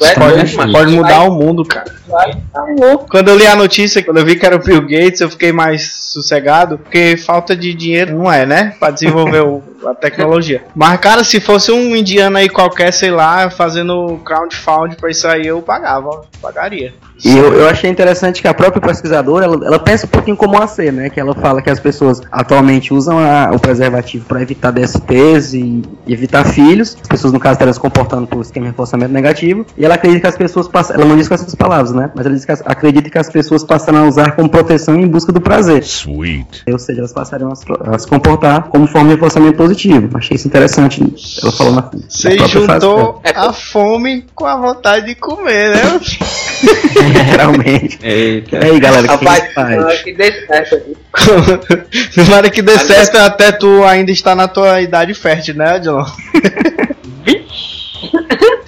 É 0.00 0.14
Pode, 0.14 0.72
pode 0.72 0.92
mudar 0.92 1.22
o 1.24 1.32
mundo, 1.32 1.64
cara. 1.64 1.92
Vai, 2.08 2.32
tá 2.52 2.64
louco. 2.78 3.06
Quando 3.10 3.28
eu 3.28 3.36
li 3.36 3.46
a 3.46 3.56
notícia, 3.56 4.02
quando 4.02 4.18
eu 4.18 4.24
vi 4.24 4.36
que 4.36 4.46
era 4.46 4.56
o 4.56 4.58
Bill 4.58 4.82
Gates, 4.82 5.20
eu 5.20 5.28
fiquei 5.28 5.52
mais 5.52 5.90
sossegado, 6.12 6.78
porque 6.78 7.16
falta 7.16 7.54
de 7.56 7.74
dinheiro 7.74 8.16
não 8.16 8.32
é, 8.32 8.46
né? 8.46 8.74
Pra 8.78 8.90
desenvolver 8.90 9.40
o- 9.42 9.62
a 9.86 9.94
tecnologia. 9.94 10.62
Mas, 10.74 10.98
cara, 11.00 11.22
se 11.24 11.38
fosse 11.40 11.70
um 11.70 11.94
indiano 11.94 12.38
aí 12.38 12.48
qualquer, 12.48 12.92
sei 12.92 13.10
lá, 13.10 13.50
fazendo 13.50 14.18
crowdfunding 14.24 14.96
pra 14.96 15.10
isso 15.10 15.26
aí, 15.28 15.46
eu 15.46 15.60
pagava, 15.60 16.22
pagaria. 16.40 16.94
E 17.24 17.36
eu, 17.36 17.52
eu 17.52 17.68
achei 17.68 17.90
interessante 17.90 18.40
que 18.40 18.46
a 18.46 18.54
própria 18.54 18.80
pesquisadora, 18.80 19.44
ela, 19.44 19.66
ela 19.66 19.78
pensa 19.80 20.06
um 20.06 20.08
pouquinho 20.08 20.36
como 20.36 20.56
a 20.62 20.66
ser, 20.68 20.92
né? 20.92 21.10
Que 21.10 21.18
ela 21.18 21.34
fala 21.34 21.60
que 21.60 21.68
as 21.68 21.80
pessoas 21.80 22.20
atualmente 22.30 22.94
usam 22.94 23.18
a- 23.18 23.50
o 23.52 23.58
preservativo 23.58 24.24
para 24.24 24.40
evitar 24.40 24.70
DSTs 24.70 25.52
e, 25.54 25.82
e 26.06 26.12
evitar 26.12 26.44
filhos. 26.46 26.96
As 27.02 27.08
pessoas, 27.08 27.32
no 27.32 27.40
caso, 27.40 27.54
estão 27.54 27.72
se 27.72 27.80
comportando 27.80 28.26
por 28.28 28.40
esquema 28.40 28.66
de 28.66 28.70
reforçamento 28.70 29.12
negativo. 29.12 29.66
E 29.76 29.84
ela 29.88 29.94
acredita 29.96 30.20
que 30.20 30.26
as 30.28 30.36
pessoas 30.36 30.68
passam. 30.68 30.96
Ela 30.96 31.04
não 31.06 31.16
diz 31.16 31.26
com 31.28 31.34
essas 31.34 31.54
palavras, 31.54 31.92
né? 31.92 32.10
Mas 32.14 32.26
ela 32.26 32.34
diz 32.34 32.44
que 32.44 32.52
as- 32.52 32.62
acredita 32.64 33.10
que 33.10 33.18
as 33.18 33.28
pessoas 33.30 33.64
passaram 33.64 34.04
a 34.04 34.08
usar 34.08 34.32
como 34.36 34.48
proteção 34.48 34.94
em 34.98 35.06
busca 35.06 35.32
do 35.32 35.40
prazer. 35.40 35.82
Sweet. 35.82 36.64
Ou 36.70 36.78
seja, 36.78 37.00
elas 37.00 37.12
passariam 37.12 37.50
a, 37.50 37.56
se- 37.56 37.64
a 37.84 37.98
se 37.98 38.06
comportar 38.06 38.64
como 38.68 38.86
forma 38.86 39.08
de 39.08 39.14
reforçamento 39.14 39.56
positivo. 39.56 40.16
Achei 40.16 40.36
isso 40.36 40.46
interessante. 40.46 41.02
Ela 41.42 41.52
falou 41.52 41.72
na. 41.74 41.90
Você 42.08 42.36
própria 42.36 42.60
frase 42.62 42.86
juntou 42.86 43.20
É, 43.24 43.30
a 43.30 43.52
fome 43.52 44.26
com 44.34 44.46
a 44.46 44.56
vontade 44.56 45.06
de 45.06 45.14
comer, 45.14 45.74
né? 45.74 45.82
dela. 45.88 46.00
Geralmente. 47.24 47.98
Eita. 48.02 48.56
E 48.58 48.64
aí, 48.70 48.80
galera, 48.80 49.08
que 49.08 49.24
faz? 49.24 49.54
não, 49.76 49.88
que 50.04 50.12
dê 50.12 50.46
certo. 50.46 50.96
Tomara 52.14 52.50
que 52.50 52.62
dê 52.62 52.78
certo 52.78 53.16
até 53.18 53.52
tu 53.52 53.84
ainda 53.84 54.10
estar 54.10 54.34
na 54.34 54.48
tua 54.48 54.80
idade 54.80 55.14
fértil, 55.14 55.54
né, 55.54 55.78
John? 55.80 56.04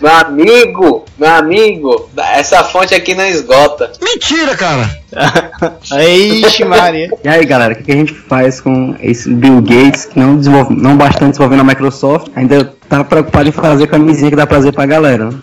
Meu 0.00 0.10
amigo, 0.14 1.04
meu 1.18 1.28
amigo, 1.30 2.08
essa 2.16 2.64
fonte 2.64 2.94
aqui 2.94 3.14
não 3.14 3.26
esgota. 3.26 3.92
Mentira, 4.02 4.56
cara. 4.56 4.88
Ixi, 6.02 6.64
Maria. 6.64 7.10
E 7.22 7.28
aí, 7.28 7.44
galera, 7.44 7.74
o 7.74 7.76
que, 7.76 7.82
que 7.82 7.92
a 7.92 7.96
gente 7.96 8.14
faz 8.14 8.62
com 8.62 8.96
esse 9.00 9.28
Bill 9.28 9.60
Gates, 9.60 10.06
que 10.06 10.18
não, 10.18 10.38
desenvolve, 10.38 10.74
não 10.74 10.96
bastante 10.96 11.32
desenvolvendo 11.32 11.60
a 11.60 11.64
Microsoft, 11.64 12.28
ainda 12.34 12.64
tá 12.88 13.04
preocupado 13.04 13.50
em 13.50 13.52
fazer 13.52 13.88
camisinha 13.88 14.30
que 14.30 14.36
dá 14.36 14.46
prazer 14.46 14.72
pra 14.72 14.86
galera. 14.86 15.26
né? 15.26 15.38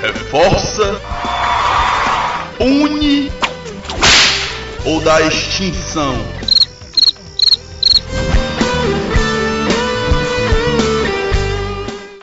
Reforça, 0.00 1.00
une 2.60 3.32
ou 4.84 5.00
da 5.00 5.22
extinção. 5.22 6.37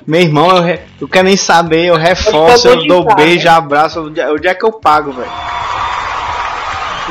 Meu 0.07 0.21
irmão, 0.21 0.55
eu, 0.55 0.61
re- 0.61 0.81
eu 1.01 1.07
quero 1.07 1.25
nem 1.27 1.35
saber, 1.37 1.85
eu 1.85 1.95
reforço, 1.97 2.67
eu 2.67 2.75
dou 2.87 2.99
digitar, 2.99 3.15
beijo, 3.15 3.45
né? 3.45 3.51
abraço. 3.51 4.01
Onde 4.03 4.19
é- 4.19 4.31
onde 4.31 4.47
é 4.47 4.53
que 4.53 4.63
eu 4.63 4.71
pago, 4.71 5.11
velho? 5.11 5.31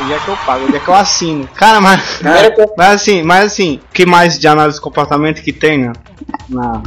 Onde 0.00 0.12
é 0.12 0.18
que 0.18 0.28
eu 0.28 0.36
pago? 0.44 0.64
Onde 0.66 0.76
é 0.76 0.80
que 0.80 0.88
eu 0.88 0.94
assino? 0.94 1.48
Cara, 1.54 1.80
mas. 1.80 2.20
Eu- 2.58 2.74
Mas 2.76 2.88
assim, 2.94 3.22
mas 3.22 3.44
assim, 3.46 3.80
o 3.90 3.92
que 3.92 4.04
mais 4.06 4.38
de 4.38 4.46
análise 4.46 4.76
de 4.78 4.82
comportamento 4.82 5.42
que 5.42 5.52
tem, 5.52 5.78
né? 5.78 5.92
Na... 6.48 6.82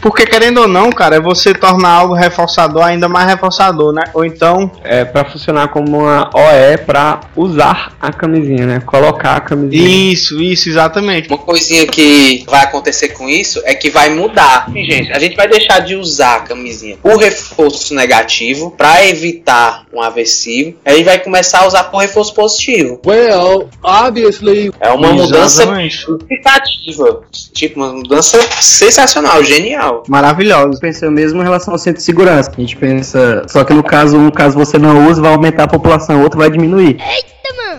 Porque 0.00 0.26
querendo 0.26 0.62
ou 0.62 0.68
não, 0.68 0.90
cara, 0.90 1.16
é 1.16 1.20
você 1.20 1.52
tornar 1.54 1.90
algo 1.90 2.14
reforçador 2.14 2.84
ainda 2.84 3.08
mais 3.08 3.28
reforçador, 3.28 3.92
né? 3.92 4.02
Ou 4.14 4.24
então. 4.24 4.70
É 4.84 5.04
pra 5.04 5.24
funcionar 5.24 5.68
como 5.68 5.98
uma 5.98 6.30
OE 6.34 6.78
pra 6.86 7.20
usar 7.36 7.92
a 8.00 8.12
camisinha, 8.12 8.66
né? 8.66 8.80
Colocar 8.84 9.36
a 9.36 9.40
camisinha. 9.40 10.12
Isso, 10.12 10.40
isso, 10.40 10.68
exatamente. 10.68 11.28
Uma 11.28 11.38
coisinha 11.38 11.86
que 11.86 12.44
vai 12.48 12.62
acontecer 12.64 13.10
com 13.10 13.28
isso 13.28 13.60
é 13.64 13.74
que 13.74 13.90
vai 13.90 14.10
mudar. 14.10 14.66
Sim, 14.72 14.84
gente, 14.84 15.12
a 15.12 15.18
gente 15.18 15.36
vai 15.36 15.48
deixar 15.48 15.80
de 15.80 15.96
usar 15.96 16.36
a 16.36 16.40
camisinha 16.40 16.96
por 17.02 17.16
reforço 17.16 17.94
negativo 17.94 18.70
para 18.70 19.06
evitar 19.06 19.84
um 19.92 20.00
aversivo. 20.00 20.74
Aí 20.84 21.02
vai 21.02 21.18
começar 21.18 21.60
a 21.60 21.66
usar 21.66 21.84
por 21.84 21.98
reforço 21.98 22.34
positivo. 22.34 23.00
Well, 23.06 23.68
obviously, 23.82 24.72
É 24.80 24.90
uma 24.90 25.12
mudança 25.12 25.62
Exatamente. 25.62 26.04
significativa. 26.04 27.22
Tipo, 27.52 27.80
uma 27.80 27.92
mudança 27.92 28.40
sensacional, 28.60 29.42
genial. 29.48 30.02
Maravilhoso. 30.08 30.80
Pensei 30.80 31.08
mesmo 31.10 31.40
em 31.40 31.44
relação 31.44 31.72
ao 31.74 31.78
centro 31.78 31.98
de 31.98 32.04
segurança. 32.04 32.50
A 32.56 32.60
gente 32.60 32.76
pensa, 32.76 33.44
só 33.48 33.64
que 33.64 33.72
no 33.74 33.82
caso, 33.82 34.16
um 34.18 34.30
caso 34.30 34.56
você 34.58 34.78
não 34.78 35.08
usa, 35.08 35.20
vai 35.22 35.32
aumentar 35.32 35.64
a 35.64 35.68
população, 35.68 36.20
o 36.20 36.22
outro 36.22 36.38
vai 36.38 36.50
diminuir. 36.50 36.98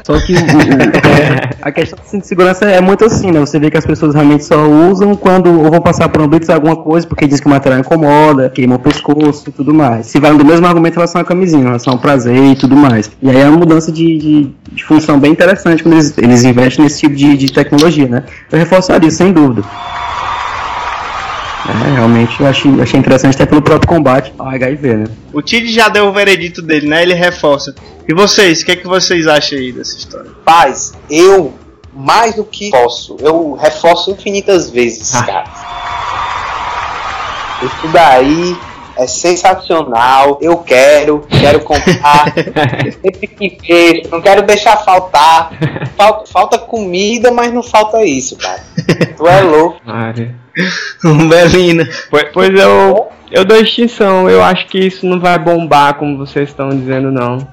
Só 0.05 0.17
que 0.25 0.33
o- 0.33 0.37
a 1.61 1.71
questão 1.71 1.99
do 1.99 2.05
cinto 2.09 2.21
de 2.21 2.27
segurança 2.27 2.65
é 2.65 2.81
muito 2.81 3.05
assim, 3.05 3.31
né? 3.31 3.39
Você 3.41 3.59
vê 3.59 3.69
que 3.69 3.77
as 3.77 3.85
pessoas 3.85 4.15
realmente 4.15 4.43
só 4.43 4.65
usam 4.65 5.15
quando 5.15 5.47
ou 5.61 5.69
vão 5.69 5.81
passar 5.81 6.09
por 6.09 6.21
um 6.21 6.27
blitz 6.27 6.49
alguma 6.49 6.75
coisa, 6.75 7.05
porque 7.05 7.27
diz 7.27 7.39
que 7.39 7.45
o 7.45 7.49
material 7.49 7.81
incomoda, 7.81 8.49
queima 8.49 8.75
o 8.75 8.79
pescoço 8.79 9.49
e 9.49 9.51
tudo 9.51 9.73
mais. 9.73 10.07
Se 10.07 10.19
vai 10.19 10.33
do 10.35 10.43
mesmo 10.43 10.65
argumento 10.65 10.93
em 10.93 10.95
relação 10.95 11.21
à 11.21 11.23
camisinha, 11.25 11.61
em 11.61 11.65
relação 11.65 11.93
ao 11.93 11.99
prazer 11.99 12.35
e 12.43 12.55
tudo 12.55 12.75
mais. 12.75 13.11
E 13.21 13.29
aí 13.29 13.37
é 13.37 13.45
uma 13.49 13.57
mudança 13.57 13.91
de, 13.91 14.17
de, 14.17 14.51
de 14.71 14.83
função 14.83 15.19
bem 15.19 15.31
interessante 15.33 15.83
quando 15.83 15.93
eles, 15.93 16.17
eles 16.17 16.43
investem 16.43 16.83
nesse 16.85 17.01
tipo 17.01 17.15
de, 17.15 17.37
de 17.37 17.51
tecnologia, 17.51 18.07
né? 18.07 18.23
Eu 18.51 18.57
reforçaria, 18.57 19.07
isso, 19.07 19.17
sem 19.17 19.31
dúvida. 19.31 19.63
É, 21.69 21.93
realmente 21.93 22.39
eu 22.39 22.47
achei, 22.47 22.81
achei 22.81 22.99
interessante 22.99 23.35
até 23.35 23.45
pelo 23.45 23.61
próprio 23.61 23.87
combate 23.87 24.33
ao 24.37 24.47
HIV, 24.47 24.93
né? 24.95 25.05
O 25.31 25.41
Tid 25.41 25.71
já 25.71 25.87
deu 25.87 26.07
o 26.07 26.11
veredito 26.11 26.61
dele, 26.61 26.87
né? 26.87 27.03
Ele 27.03 27.13
reforça. 27.13 27.75
E 28.07 28.13
vocês, 28.13 28.61
o 28.61 28.65
que, 28.65 28.71
é 28.71 28.75
que 28.75 28.87
vocês 28.87 29.27
acham 29.27 29.57
aí 29.57 29.71
dessa 29.71 29.97
história? 29.97 30.31
Paz, 30.43 30.93
eu 31.09 31.53
mais 31.93 32.35
do 32.35 32.43
que 32.43 32.71
posso, 32.71 33.17
eu 33.19 33.53
reforço 33.53 34.11
infinitas 34.11 34.69
vezes, 34.69 35.11
cara. 35.11 35.45
Isso 37.61 37.87
daí 37.91 38.57
é 38.99 39.07
sensacional. 39.07 40.37
Eu 40.41 40.57
quero, 40.57 41.25
quero 41.29 41.61
comprar. 41.61 42.33
sempre 43.01 43.27
que 43.27 43.57
vejo, 43.65 44.09
não 44.11 44.21
quero 44.21 44.41
deixar 44.43 44.77
faltar. 44.77 45.51
Falta, 45.95 46.31
falta 46.31 46.57
comida, 46.57 47.31
mas 47.31 47.53
não 47.53 47.63
falta 47.63 48.03
isso, 48.03 48.35
cara. 48.37 48.63
Tu 49.15 49.27
é 49.27 49.41
louco. 49.41 49.79
Mário. 49.85 50.35
Belina. 51.29 51.87
Pois, 52.09 52.25
pois 52.33 52.59
eu, 52.59 53.11
eu 53.31 53.45
dou 53.45 53.57
extinção. 53.57 54.29
Eu 54.29 54.43
acho 54.43 54.67
que 54.67 54.79
isso 54.79 55.05
não 55.05 55.19
vai 55.19 55.37
bombar 55.37 55.95
como 55.95 56.17
vocês 56.17 56.49
estão 56.49 56.69
dizendo, 56.69 57.11
não. 57.11 57.47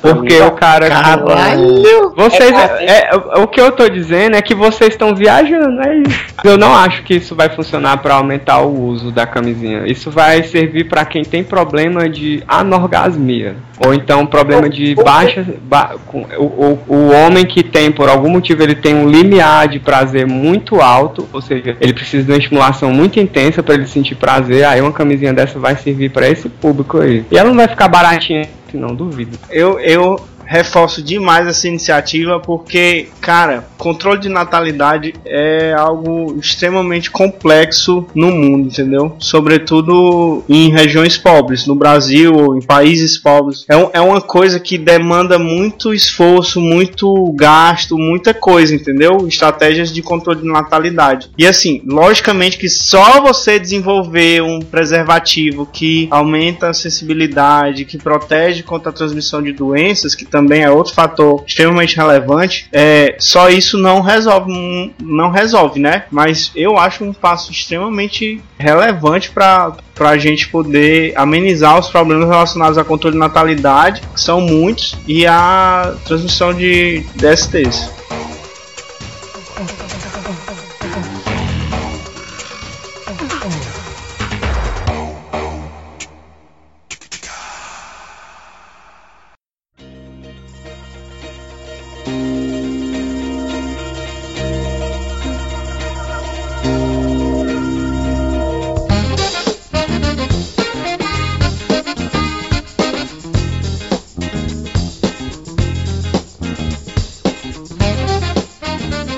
Porque 0.00 0.40
o 0.42 0.50
cara. 0.52 0.88
Caralho! 0.88 2.12
Vocês. 2.16 2.52
É, 2.52 2.84
É, 2.84 3.10
é, 3.14 3.16
o 3.40 3.46
que 3.46 3.60
eu 3.60 3.72
tô 3.72 3.88
dizendo 3.88 4.36
é 4.36 4.42
que 4.42 4.54
vocês 4.54 4.90
estão 4.90 5.14
viajando, 5.14 5.80
é 5.82 5.96
isso. 5.98 6.24
Eu 6.44 6.56
não 6.58 6.74
acho 6.74 7.02
que 7.04 7.14
isso 7.14 7.34
vai 7.34 7.48
funcionar 7.48 7.96
pra 7.98 8.14
aumentar 8.14 8.60
o 8.60 8.80
uso 8.86 9.10
da 9.10 9.26
camisinha. 9.26 9.84
Isso 9.86 10.10
vai 10.10 10.42
servir 10.42 10.84
pra 10.88 11.04
quem 11.04 11.22
tem 11.24 11.42
problema 11.42 12.08
de 12.08 12.42
anorgasmia. 12.46 13.56
Ou 13.84 13.92
então 13.94 14.24
problema 14.26 14.68
de 14.68 14.94
baixa. 14.94 15.44
ba- 15.62 15.92
o, 16.12 16.18
o, 16.44 16.78
o 16.88 17.10
homem 17.12 17.44
que 17.44 17.62
tem, 17.62 17.90
por 17.90 18.08
algum 18.08 18.28
motivo, 18.30 18.62
ele 18.62 18.74
tem 18.74 18.94
um 18.94 19.08
limiar 19.08 19.66
de 19.68 19.78
prazer 19.78 20.26
muito 20.26 20.80
alto, 20.80 21.28
ou 21.32 21.40
seja, 21.40 21.76
ele 21.80 21.92
precisa 21.92 22.24
de 22.24 22.30
uma 22.32 22.38
estimulação 22.38 22.92
muito 22.92 23.18
intensa 23.18 23.62
pra 23.62 23.74
ele 23.74 23.86
sentir 23.86 24.14
prazer. 24.14 24.64
Aí 24.64 24.80
uma 24.80 24.92
camisinha 24.92 25.32
dessa 25.32 25.58
vai 25.58 25.76
servir 25.76 26.10
pra 26.10 26.28
esse 26.28 26.48
público 26.48 27.00
aí. 27.00 27.24
E 27.30 27.36
ela 27.38 27.48
não 27.48 27.56
vai 27.56 27.66
ficar 27.68 27.88
baratinha, 27.88 28.42
não 28.76 28.94
duvido. 28.94 29.38
Eu, 29.50 29.78
eu 29.80 30.18
reforço 30.52 31.02
demais 31.02 31.46
essa 31.46 31.66
iniciativa 31.66 32.38
porque, 32.38 33.08
cara, 33.20 33.64
controle 33.78 34.20
de 34.20 34.28
natalidade 34.28 35.14
é 35.24 35.72
algo 35.72 36.36
extremamente 36.38 37.10
complexo 37.10 38.06
no 38.14 38.30
mundo, 38.30 38.68
entendeu? 38.68 39.16
Sobretudo 39.18 40.44
em 40.48 40.70
regiões 40.70 41.16
pobres, 41.16 41.66
no 41.66 41.74
Brasil 41.74 42.32
ou 42.34 42.56
em 42.56 42.60
países 42.60 43.16
pobres. 43.18 43.64
É, 43.68 43.76
um- 43.76 43.90
é 43.92 44.00
uma 44.00 44.20
coisa 44.20 44.60
que 44.60 44.76
demanda 44.76 45.38
muito 45.38 45.94
esforço, 45.94 46.60
muito 46.60 47.32
gasto, 47.32 47.96
muita 47.96 48.34
coisa, 48.34 48.74
entendeu? 48.74 49.26
Estratégias 49.26 49.92
de 49.92 50.02
controle 50.02 50.42
de 50.42 50.48
natalidade. 50.48 51.30
E 51.38 51.46
assim, 51.46 51.80
logicamente 51.86 52.58
que 52.58 52.68
só 52.68 53.20
você 53.22 53.58
desenvolver 53.58 54.42
um 54.42 54.60
preservativo 54.60 55.66
que 55.72 56.08
aumenta 56.10 56.68
a 56.68 56.74
sensibilidade, 56.74 57.84
que 57.84 57.96
protege 57.98 58.62
contra 58.62 58.90
a 58.90 58.92
transmissão 58.92 59.42
de 59.42 59.52
doenças, 59.52 60.14
que 60.14 60.24
também 60.24 60.41
é 60.50 60.70
outro 60.70 60.94
fator 60.94 61.44
extremamente 61.46 61.96
relevante, 61.96 62.66
é, 62.72 63.16
só 63.18 63.48
isso 63.48 63.78
não 63.78 64.00
resolve, 64.00 64.50
não- 64.52 64.90
não 65.00 65.30
resolve, 65.30 65.80
né? 65.80 66.04
Mas 66.10 66.50
eu 66.54 66.78
acho 66.78 67.04
um 67.04 67.12
passo 67.12 67.50
extremamente 67.52 68.40
relevante 68.58 69.30
para 69.30 69.74
a 70.00 70.18
gente 70.18 70.48
poder 70.48 71.12
amenizar 71.16 71.78
os 71.78 71.88
problemas 71.88 72.28
relacionados 72.28 72.78
ao 72.78 72.84
controle 72.84 73.14
de 73.14 73.20
natalidade, 73.20 74.02
que 74.14 74.20
são 74.20 74.40
muitos, 74.40 74.96
e 75.06 75.26
a 75.26 75.94
transmissão 76.04 76.52
de 76.52 77.04
DSTs. 77.14 78.01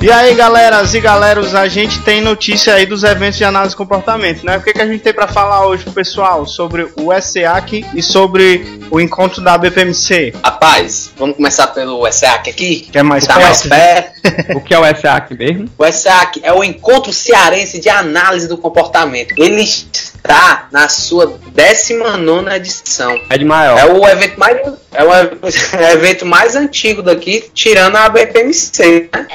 E 0.04 0.12
aí, 0.12 0.34
galeras 0.34 0.92
e 0.92 1.00
galeros, 1.00 1.54
a 1.54 1.66
gente 1.66 1.98
tem 2.02 2.20
notícia 2.20 2.74
aí 2.74 2.84
dos 2.84 3.04
eventos 3.04 3.38
de 3.38 3.44
análise 3.44 3.70
de 3.70 3.78
comportamento, 3.78 4.44
né? 4.44 4.58
O 4.58 4.62
que, 4.62 4.74
que 4.74 4.82
a 4.82 4.86
gente 4.86 5.00
tem 5.00 5.14
para 5.14 5.26
falar 5.26 5.66
hoje 5.66 5.82
pro 5.82 5.94
pessoal 5.94 6.44
sobre 6.44 6.86
o 6.94 7.18
SEAC 7.18 7.86
e 7.94 8.02
sobre 8.02 8.82
o 8.90 9.00
encontro 9.00 9.40
da 9.40 9.56
BPMC? 9.56 10.34
Rapaz, 10.44 11.10
vamos 11.16 11.36
começar 11.36 11.68
pelo 11.68 12.04
SEAC 12.12 12.50
aqui? 12.50 12.80
Que 12.92 12.98
é 12.98 13.02
mais 13.02 13.26
Tá 13.26 13.40
mais 13.40 13.62
perto? 13.62 14.13
O 14.54 14.60
que 14.60 14.74
é 14.74 14.78
o 14.78 14.84
SAC 14.96 15.32
mesmo? 15.32 15.68
O 15.76 15.92
SEAC 15.92 16.40
é 16.42 16.52
o 16.52 16.64
Encontro 16.64 17.12
Cearense 17.12 17.78
de 17.78 17.88
Análise 17.88 18.48
do 18.48 18.56
Comportamento. 18.56 19.34
Ele 19.36 19.62
está 19.62 20.68
na 20.72 20.88
sua 20.88 21.38
19 21.52 22.50
edição. 22.54 23.20
É 23.28 23.36
de 23.36 23.44
maior. 23.44 23.78
É 23.78 23.84
o 23.84 24.06
evento 24.08 24.38
mais, 24.38 24.56
é 24.92 25.04
o 25.04 25.10
evento 25.92 26.24
mais 26.24 26.56
antigo 26.56 27.02
daqui, 27.02 27.50
tirando 27.52 27.96
a 27.96 28.08
BPMC. 28.08 29.10
Né? 29.12 29.26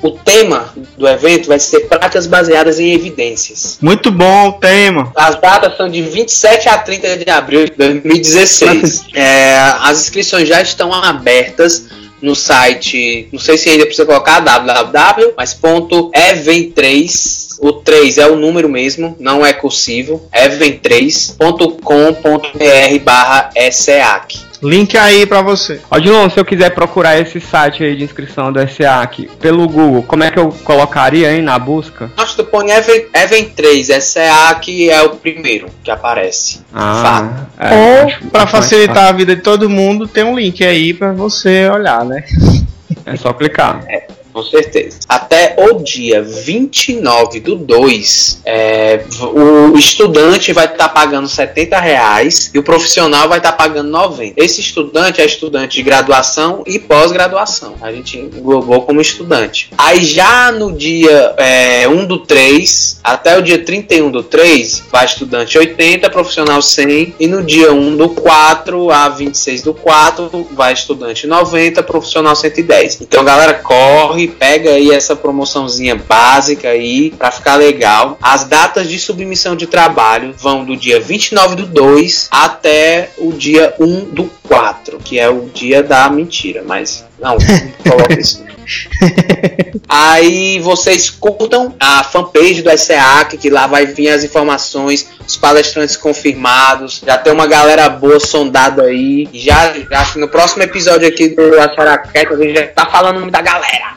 O 0.00 0.12
tema 0.12 0.72
do 0.96 1.08
evento 1.08 1.48
vai 1.48 1.58
ser 1.58 1.80
práticas 1.80 2.26
baseadas 2.26 2.78
em 2.78 2.92
evidências. 2.92 3.78
Muito 3.80 4.10
bom 4.12 4.48
o 4.48 4.52
tema. 4.52 5.12
As 5.16 5.40
datas 5.40 5.76
são 5.76 5.88
de 5.88 6.02
27 6.02 6.68
a 6.68 6.78
30 6.78 7.16
de 7.16 7.30
abril 7.30 7.64
de 7.64 7.72
2016. 7.72 9.06
É, 9.14 9.58
as 9.82 10.00
inscrições 10.00 10.48
já 10.48 10.62
estão 10.62 10.92
abertas 10.94 11.86
no 12.20 12.34
site, 12.34 13.28
não 13.32 13.38
sei 13.38 13.56
se 13.56 13.68
ainda 13.68 13.84
precisa 13.84 14.06
colocar 14.06 14.40
www, 14.40 15.34
mas 15.36 15.54
ponto 15.54 16.10
event3, 16.10 17.56
o 17.60 17.72
3 17.72 18.18
é 18.18 18.26
o 18.26 18.36
número 18.36 18.68
mesmo, 18.68 19.16
não 19.18 19.44
é 19.44 19.52
cursivo, 19.52 20.28
event3.com.br 20.32 23.04
barra 23.04 23.50
SEAC. 23.70 24.47
Link 24.62 24.96
aí 24.96 25.26
pra 25.26 25.40
você. 25.40 25.80
Odilon, 25.90 26.28
se 26.28 26.38
eu 26.38 26.44
quiser 26.44 26.70
procurar 26.70 27.18
esse 27.18 27.40
site 27.40 27.84
aí 27.84 27.96
de 27.96 28.04
inscrição 28.04 28.52
do 28.52 28.66
SEAC 28.68 29.28
pelo 29.40 29.68
Google, 29.68 30.02
como 30.02 30.24
é 30.24 30.30
que 30.30 30.38
eu 30.38 30.50
colocaria 30.64 31.28
aí 31.28 31.40
na 31.40 31.58
busca? 31.58 32.10
Acho 32.16 32.36
que 32.36 32.42
tu 32.42 32.48
põe 32.48 32.70
Event, 32.70 33.06
Event 33.14 33.54
3, 33.54 33.86
SEAC 34.02 34.90
é 34.90 35.02
o 35.02 35.10
primeiro 35.10 35.68
que 35.82 35.90
aparece. 35.90 36.60
Ah, 36.74 37.46
é, 37.58 37.70
Ou, 37.74 38.30
mais 38.32 38.50
facilitar 38.50 39.08
a 39.08 39.12
vida 39.12 39.36
de 39.36 39.42
todo 39.42 39.70
mundo, 39.70 40.08
tem 40.08 40.24
um 40.24 40.36
link 40.36 40.64
aí 40.64 40.92
pra 40.92 41.12
você 41.12 41.68
olhar, 41.68 42.04
né? 42.04 42.24
É 43.06 43.16
só 43.16 43.32
clicar. 43.32 43.80
Com 44.38 44.44
certeza. 44.44 44.98
Até 45.08 45.56
o 45.58 45.82
dia 45.82 46.22
29 46.22 47.40
do 47.40 47.56
2, 47.56 48.42
é, 48.44 49.00
o 49.20 49.76
estudante 49.76 50.52
vai 50.52 50.66
estar 50.66 50.90
pagando 50.90 51.26
70 51.26 51.76
reais 51.80 52.48
e 52.54 52.58
o 52.60 52.62
profissional 52.62 53.28
vai 53.28 53.38
estar 53.38 53.50
pagando 53.50 53.90
90. 53.90 54.34
Esse 54.36 54.60
estudante 54.60 55.20
é 55.20 55.24
estudante 55.24 55.74
de 55.74 55.82
graduação 55.82 56.62
e 56.68 56.78
pós-graduação. 56.78 57.74
A 57.82 57.90
gente 57.90 58.16
englobou 58.16 58.82
como 58.82 59.00
estudante. 59.00 59.70
Aí 59.76 60.04
já 60.04 60.52
no 60.52 60.72
dia 60.72 61.34
é, 61.36 61.88
1 61.88 62.06
do 62.06 62.18
3, 62.18 63.00
até 63.02 63.36
o 63.36 63.42
dia 63.42 63.58
31 63.58 64.08
do 64.08 64.22
3, 64.22 64.84
vai 64.92 65.04
estudante 65.04 65.58
80, 65.58 66.08
profissional 66.10 66.62
100. 66.62 67.16
E 67.18 67.26
no 67.26 67.42
dia 67.42 67.72
1 67.72 67.96
do 67.96 68.10
4 68.10 68.88
a 68.92 69.08
26 69.08 69.62
do 69.62 69.74
4, 69.74 70.48
vai 70.52 70.74
estudante 70.74 71.26
90, 71.26 71.82
profissional 71.82 72.36
110. 72.36 73.00
Então, 73.00 73.24
galera, 73.24 73.54
corre, 73.54 74.27
pega 74.28 74.70
aí 74.70 74.90
essa 74.90 75.16
promoçãozinha 75.16 75.96
básica 75.96 76.68
aí 76.68 77.10
pra 77.10 77.30
ficar 77.30 77.56
legal. 77.56 78.18
As 78.22 78.44
datas 78.44 78.88
de 78.88 78.98
submissão 78.98 79.56
de 79.56 79.66
trabalho 79.66 80.34
vão 80.36 80.64
do 80.64 80.76
dia 80.76 81.00
29 81.00 81.56
do 81.56 81.66
2 81.66 82.28
até 82.30 83.10
o 83.18 83.32
dia 83.32 83.74
1 83.78 84.04
do 84.06 84.30
4, 84.46 84.98
que 84.98 85.18
é 85.18 85.28
o 85.28 85.46
dia 85.52 85.82
da 85.82 86.08
mentira, 86.10 86.62
mas 86.66 87.04
não, 87.20 87.36
não 87.36 87.90
coloca 87.90 88.18
isso. 88.18 88.47
Aí 89.88 90.60
vocês 90.60 91.08
curtam 91.10 91.74
a 91.80 92.04
fanpage 92.04 92.62
do 92.62 92.76
SEAC, 92.76 93.38
que 93.38 93.50
lá 93.50 93.66
vai 93.66 93.86
vir 93.86 94.08
as 94.08 94.22
informações, 94.22 95.08
os 95.26 95.36
palestrantes 95.36 95.96
confirmados. 95.96 97.02
Já 97.04 97.16
tem 97.16 97.32
uma 97.32 97.46
galera 97.46 97.88
boa 97.88 98.20
sondada 98.20 98.82
aí. 98.84 99.28
Já, 99.32 99.72
já 99.72 100.00
acho 100.00 100.14
que 100.14 100.18
no 100.18 100.28
próximo 100.28 100.62
episódio 100.62 101.08
aqui 101.08 101.28
do 101.28 101.58
Acharaquete 101.58 102.32
a 102.32 102.36
gente 102.36 102.54
já 102.54 102.66
tá 102.68 102.86
falando 102.86 103.16
o 103.16 103.20
nome 103.20 103.32
da 103.32 103.40
galera. 103.40 103.96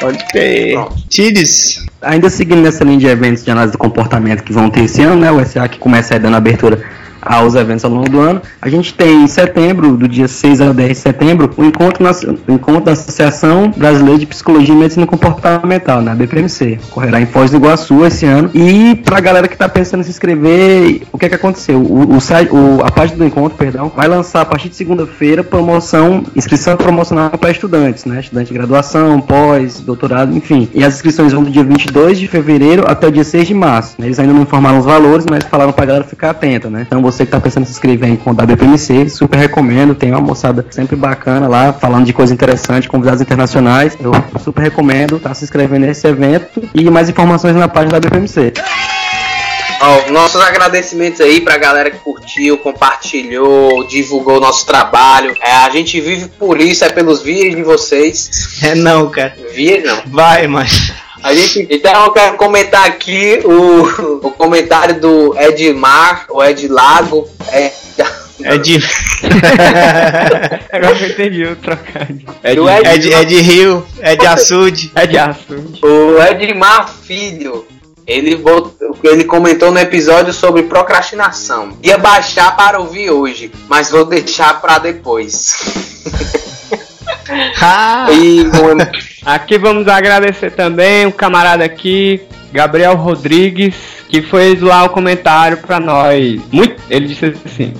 Pode 0.00 0.24
crer. 0.26 0.74
Pronto. 0.74 0.96
Tides. 1.08 1.84
Ainda 2.02 2.28
seguindo 2.28 2.60
nessa 2.60 2.84
linha 2.84 2.98
de 2.98 3.06
eventos 3.06 3.44
de 3.44 3.50
análise 3.50 3.72
do 3.72 3.78
comportamento 3.78 4.42
que 4.42 4.52
vão 4.52 4.68
ter 4.68 4.84
esse 4.84 5.02
ano, 5.02 5.16
né? 5.16 5.30
O 5.30 5.68
que 5.68 5.78
começa 5.78 6.14
aí 6.14 6.20
dando 6.20 6.36
abertura 6.36 6.82
aos 7.22 7.54
eventos 7.54 7.84
ao 7.84 7.90
longo 7.90 8.08
do 8.08 8.20
ano. 8.20 8.42
A 8.60 8.68
gente 8.68 8.92
tem 8.94 9.22
em 9.22 9.26
setembro, 9.28 9.96
do 9.96 10.08
dia 10.08 10.28
6 10.28 10.60
ao 10.60 10.74
10 10.74 10.88
de 10.90 10.94
setembro, 10.96 11.50
o 11.56 11.64
encontro, 11.64 12.02
na, 12.02 12.10
o 12.48 12.52
encontro 12.52 12.84
da 12.84 12.92
Associação 12.92 13.72
Brasileira 13.76 14.18
de 14.18 14.26
Psicologia 14.26 14.74
e 14.74 14.76
Medicina 14.78 15.06
Comportamental, 15.06 16.02
na 16.02 16.14
BPMC. 16.14 16.78
Correrá 16.90 17.20
em 17.20 17.26
Foz 17.26 17.50
do 17.50 17.56
Iguaçu 17.56 18.04
esse 18.04 18.26
ano. 18.26 18.50
E 18.54 18.94
pra 19.04 19.20
galera 19.20 19.48
que 19.48 19.56
tá 19.56 19.68
pensando 19.68 20.00
em 20.00 20.04
se 20.04 20.10
inscrever, 20.10 21.02
o 21.12 21.18
que 21.18 21.26
é 21.26 21.28
que 21.28 21.34
aconteceu? 21.34 21.78
O, 21.78 22.16
o 22.16 22.18
o- 22.50 22.82
a 22.84 22.90
página 22.90 23.18
do 23.18 23.24
encontro, 23.24 23.56
perdão, 23.58 23.90
vai 23.94 24.08
lançar 24.08 24.40
a 24.40 24.44
partir 24.44 24.68
de 24.68 24.76
segunda-feira 24.76 25.44
promoção, 25.44 26.24
inscrição 26.34 26.76
promocional 26.76 27.30
para 27.30 27.50
estudantes, 27.50 28.04
né? 28.04 28.20
Estudante 28.20 28.48
de 28.48 28.54
graduação, 28.54 29.20
pós, 29.20 29.80
doutorado, 29.80 30.34
enfim. 30.36 30.68
E 30.74 30.82
as 30.84 30.94
inscrições 30.94 31.32
vão 31.32 31.42
do 31.42 31.50
dia 31.50 31.62
22 31.64 32.18
de 32.18 32.26
fevereiro 32.26 32.84
até 32.86 33.06
o 33.06 33.12
dia 33.12 33.24
6 33.24 33.46
de 33.48 33.54
março. 33.54 33.94
Eles 34.00 34.18
ainda 34.18 34.32
não 34.32 34.42
informaram 34.42 34.78
os 34.78 34.84
valores, 34.84 35.26
mas 35.28 35.44
falaram 35.44 35.72
pra 35.72 35.84
galera 35.84 36.04
ficar 36.04 36.30
atenta, 36.30 36.68
né? 36.70 36.84
Então 36.86 37.00
você 37.12 37.24
que 37.24 37.30
tá 37.30 37.40
pensando 37.40 37.64
em 37.64 37.66
se 37.66 37.72
inscrever 37.72 38.08
em 38.08 38.16
conta 38.16 38.44
da 38.44 38.46
BPMC, 38.46 39.08
super 39.08 39.38
recomendo. 39.38 39.94
Tem 39.94 40.10
uma 40.10 40.20
moçada 40.20 40.64
sempre 40.70 40.96
bacana 40.96 41.46
lá, 41.46 41.72
falando 41.72 42.06
de 42.06 42.12
coisa 42.12 42.32
interessante, 42.32 42.88
convidados 42.88 43.20
internacionais. 43.20 43.96
Eu 44.00 44.12
super 44.42 44.62
recomendo 44.62 45.20
tá 45.20 45.34
se 45.34 45.44
inscrevendo 45.44 45.86
nesse 45.86 46.06
evento 46.06 46.62
e 46.74 46.90
mais 46.90 47.08
informações 47.08 47.54
na 47.54 47.68
página 47.68 47.92
da 47.92 48.00
BPMC. 48.00 48.54
Ó, 49.80 50.12
nossos 50.12 50.40
agradecimentos 50.40 51.20
aí 51.20 51.40
pra 51.40 51.58
galera 51.58 51.90
que 51.90 51.98
curtiu, 51.98 52.56
compartilhou, 52.58 53.84
divulgou 53.86 54.36
o 54.36 54.40
nosso 54.40 54.64
trabalho. 54.64 55.34
É, 55.40 55.52
a 55.52 55.70
gente 55.70 56.00
vive 56.00 56.28
por 56.28 56.60
isso, 56.60 56.84
é 56.84 56.88
pelos 56.88 57.20
vídeos 57.20 57.56
de 57.56 57.62
vocês. 57.62 58.60
É 58.62 58.76
não, 58.76 59.10
cara. 59.10 59.34
Via 59.52 59.82
não. 59.82 60.02
Vai, 60.06 60.46
mas. 60.46 60.92
A 61.22 61.34
gente, 61.34 61.66
então 61.70 62.04
eu 62.06 62.12
quero 62.12 62.36
comentar 62.36 62.84
aqui 62.86 63.40
o, 63.44 64.26
o 64.26 64.30
comentário 64.32 65.00
do 65.00 65.38
Edmar, 65.38 66.26
o 66.30 66.42
Ed 66.42 66.66
Lago. 66.68 67.28
É, 67.48 67.72
É 68.42 68.58
de. 68.58 68.76
Agora 70.72 70.98
eu 70.98 71.08
entendi 71.08 71.44
o 71.44 71.54
trocadilho. 71.56 72.26
É 72.42 72.54
de, 72.54 72.60
É 72.88 72.96
de, 72.98 73.12
é 73.14 73.24
de 73.24 73.40
rio, 73.40 73.86
é 74.00 74.16
de 74.16 74.26
açude. 74.26 74.90
é 74.96 75.06
de 75.06 75.16
açude. 75.18 75.80
o 75.84 76.20
Edmar 76.22 76.88
Filho. 76.88 77.66
Ele, 78.04 78.34
bot- 78.34 78.74
ele 79.04 79.22
comentou 79.22 79.70
no 79.70 79.78
episódio 79.78 80.32
sobre 80.32 80.64
procrastinação. 80.64 81.78
Ia 81.84 81.96
baixar 81.96 82.56
para 82.56 82.80
ouvir 82.80 83.10
hoje, 83.10 83.52
mas 83.68 83.90
vou 83.90 84.04
deixar 84.04 84.60
para 84.60 84.78
depois. 84.78 85.54
Ah, 87.60 88.06
E 88.10 88.42
um- 88.42 89.02
Aqui 89.24 89.56
vamos 89.58 89.86
agradecer 89.86 90.50
também 90.50 91.06
o 91.06 91.12
camarada 91.12 91.64
aqui, 91.64 92.20
Gabriel 92.52 92.96
Rodrigues, 92.96 93.74
que 94.08 94.20
fez 94.20 94.60
lá 94.60 94.82
o 94.84 94.88
comentário 94.88 95.58
pra 95.58 95.78
nós. 95.78 96.40
Muito, 96.50 96.82
ele 96.90 97.06
disse 97.06 97.26
assim: 97.46 97.72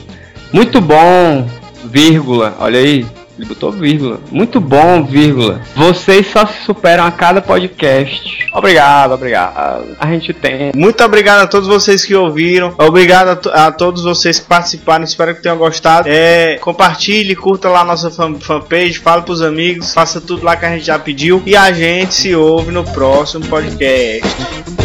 Muito 0.53 0.81
bom, 0.81 1.49
vírgula. 1.85 2.57
Olha 2.61 2.79
aí, 2.79 3.05
ele 3.39 3.47
botou 3.47 3.73
vírgula. 3.73 4.21
Muito 4.31 4.61
bom, 4.61 5.03
vírgula. 5.05 5.61
Vocês 5.75 6.27
só 6.27 6.47
se 6.47 6.65
superam 6.65 7.05
a 7.07 7.11
cada 7.11 7.41
podcast. 7.41 8.47
Obrigado, 8.53 9.13
obrigado. 9.15 9.97
A 9.99 10.07
gente 10.09 10.33
tem. 10.35 10.71
Muito 10.75 11.03
obrigado 11.03 11.41
a 11.41 11.47
todos 11.47 11.67
vocês 11.67 12.05
que 12.05 12.15
ouviram. 12.15 12.75
Obrigado 12.79 13.29
a, 13.29 13.37
to- 13.37 13.51
a 13.51 13.73
todos 13.73 14.03
vocês 14.05 14.39
que 14.39 14.47
participaram. 14.47 15.05
Espero 15.05 15.35
que 15.35 15.43
tenham 15.43 15.57
gostado. 15.57 16.09
É, 16.09 16.57
compartilhe, 16.61 17.35
curta 17.35 17.69
lá 17.69 17.81
a 17.81 17.85
nossa 17.85 18.11
fan- 18.11 18.39
fanpage, 18.39 18.99
fale 18.99 19.23
pros 19.23 19.41
amigos, 19.43 19.95
faça 19.95 20.21
tudo 20.21 20.45
lá 20.45 20.55
que 20.57 20.67
a 20.67 20.71
gente 20.71 20.85
já 20.85 20.99
pediu. 20.99 21.43
E 21.47 21.57
a 21.57 21.73
gente 21.73 22.13
se 22.15 22.35
ouve 22.35 22.71
no 22.71 22.85
próximo 22.85 23.47
podcast. 23.47 24.82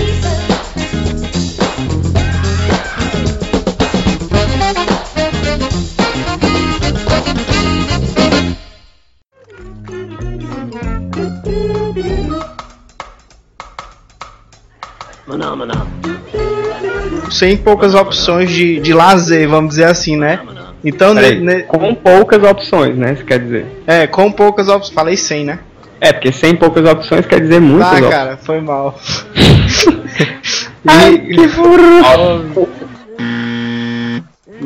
Sem 17.32 17.58
poucas 17.58 17.94
opções 17.94 18.50
de, 18.50 18.80
de 18.80 18.94
lazer, 18.94 19.48
vamos 19.48 19.70
dizer 19.72 19.86
assim, 19.86 20.16
né? 20.16 20.40
Então, 20.84 21.14
ne- 21.14 21.22
Peraí, 21.22 21.40
ne- 21.42 21.64
com 21.64 21.94
poucas 21.94 22.42
opções, 22.44 22.96
né? 22.98 23.14
Isso 23.14 23.26
quer 23.26 23.40
dizer. 23.40 23.66
é, 23.86 24.08
com 24.08 24.32
poucas 24.32 24.70
opções. 24.70 24.94
Falei 24.94 25.18
sem, 25.18 25.44
né? 25.44 25.60
É, 26.00 26.14
porque 26.14 26.32
sem 26.32 26.56
poucas 26.56 26.86
opções 26.90 27.26
quer 27.26 27.42
dizer 27.42 27.60
muitas 27.60 28.04
Ah, 28.04 28.10
cara, 28.10 28.38
foi 28.38 28.62
mal. 28.62 28.98
Ai, 30.88 31.18
que 31.18 31.48
burro! 31.48 32.68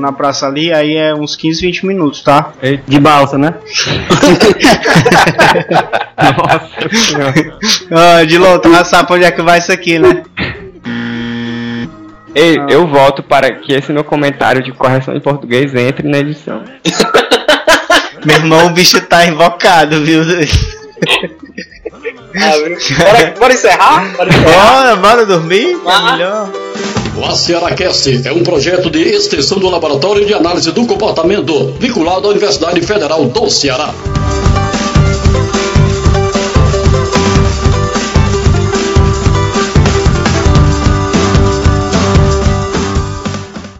na 0.01 0.11
praça 0.11 0.47
ali, 0.47 0.73
aí 0.73 0.95
é 0.95 1.13
uns 1.13 1.35
15, 1.35 1.61
20 1.61 1.85
minutos, 1.85 2.21
tá? 2.21 2.51
De 2.87 2.99
balsa, 2.99 3.37
né? 3.37 3.53
Nossa 6.37 6.89
senhora. 6.95 7.57
Ah, 7.91 8.23
de 8.25 8.37
já 8.73 8.83
sabe 8.83 9.13
onde 9.13 9.25
é 9.25 9.31
que 9.31 9.41
vai 9.41 9.59
isso 9.59 9.71
aqui, 9.71 9.99
né? 9.99 10.23
Ei, 12.33 12.57
Ah. 12.59 12.67
eu 12.69 12.87
volto 12.87 13.21
para 13.21 13.51
que 13.51 13.73
esse 13.73 13.91
meu 13.91 14.03
comentário 14.03 14.63
de 14.63 14.71
correção 14.71 15.15
em 15.15 15.19
português 15.19 15.75
entre 15.75 16.07
na 16.07 16.19
edição. 16.19 16.63
Meu 18.25 18.35
irmão, 18.37 18.67
o 18.67 18.69
bicho 18.69 19.01
tá 19.01 19.25
invocado, 19.25 20.01
viu? 20.03 20.21
Ah, 22.35 22.51
bora, 23.03 23.35
bora 23.39 23.53
encerrar? 23.53 24.13
Bora 24.15 24.29
encerrar? 24.29 24.81
Bora, 24.83 24.95
bora 24.95 25.25
dormir? 25.25 25.73
É 25.73 25.79
Ah. 25.85 26.11
melhor. 26.13 26.49
O 27.17 27.25
ACERACast 27.25 28.21
é 28.25 28.31
um 28.31 28.41
projeto 28.41 28.89
de 28.89 28.99
extensão 28.99 29.59
do 29.59 29.69
Laboratório 29.69 30.25
de 30.25 30.33
Análise 30.33 30.71
do 30.71 30.85
Comportamento, 30.87 31.73
vinculado 31.79 32.27
à 32.27 32.31
Universidade 32.31 32.81
Federal 32.81 33.25
do 33.25 33.49
Ceará. 33.49 33.93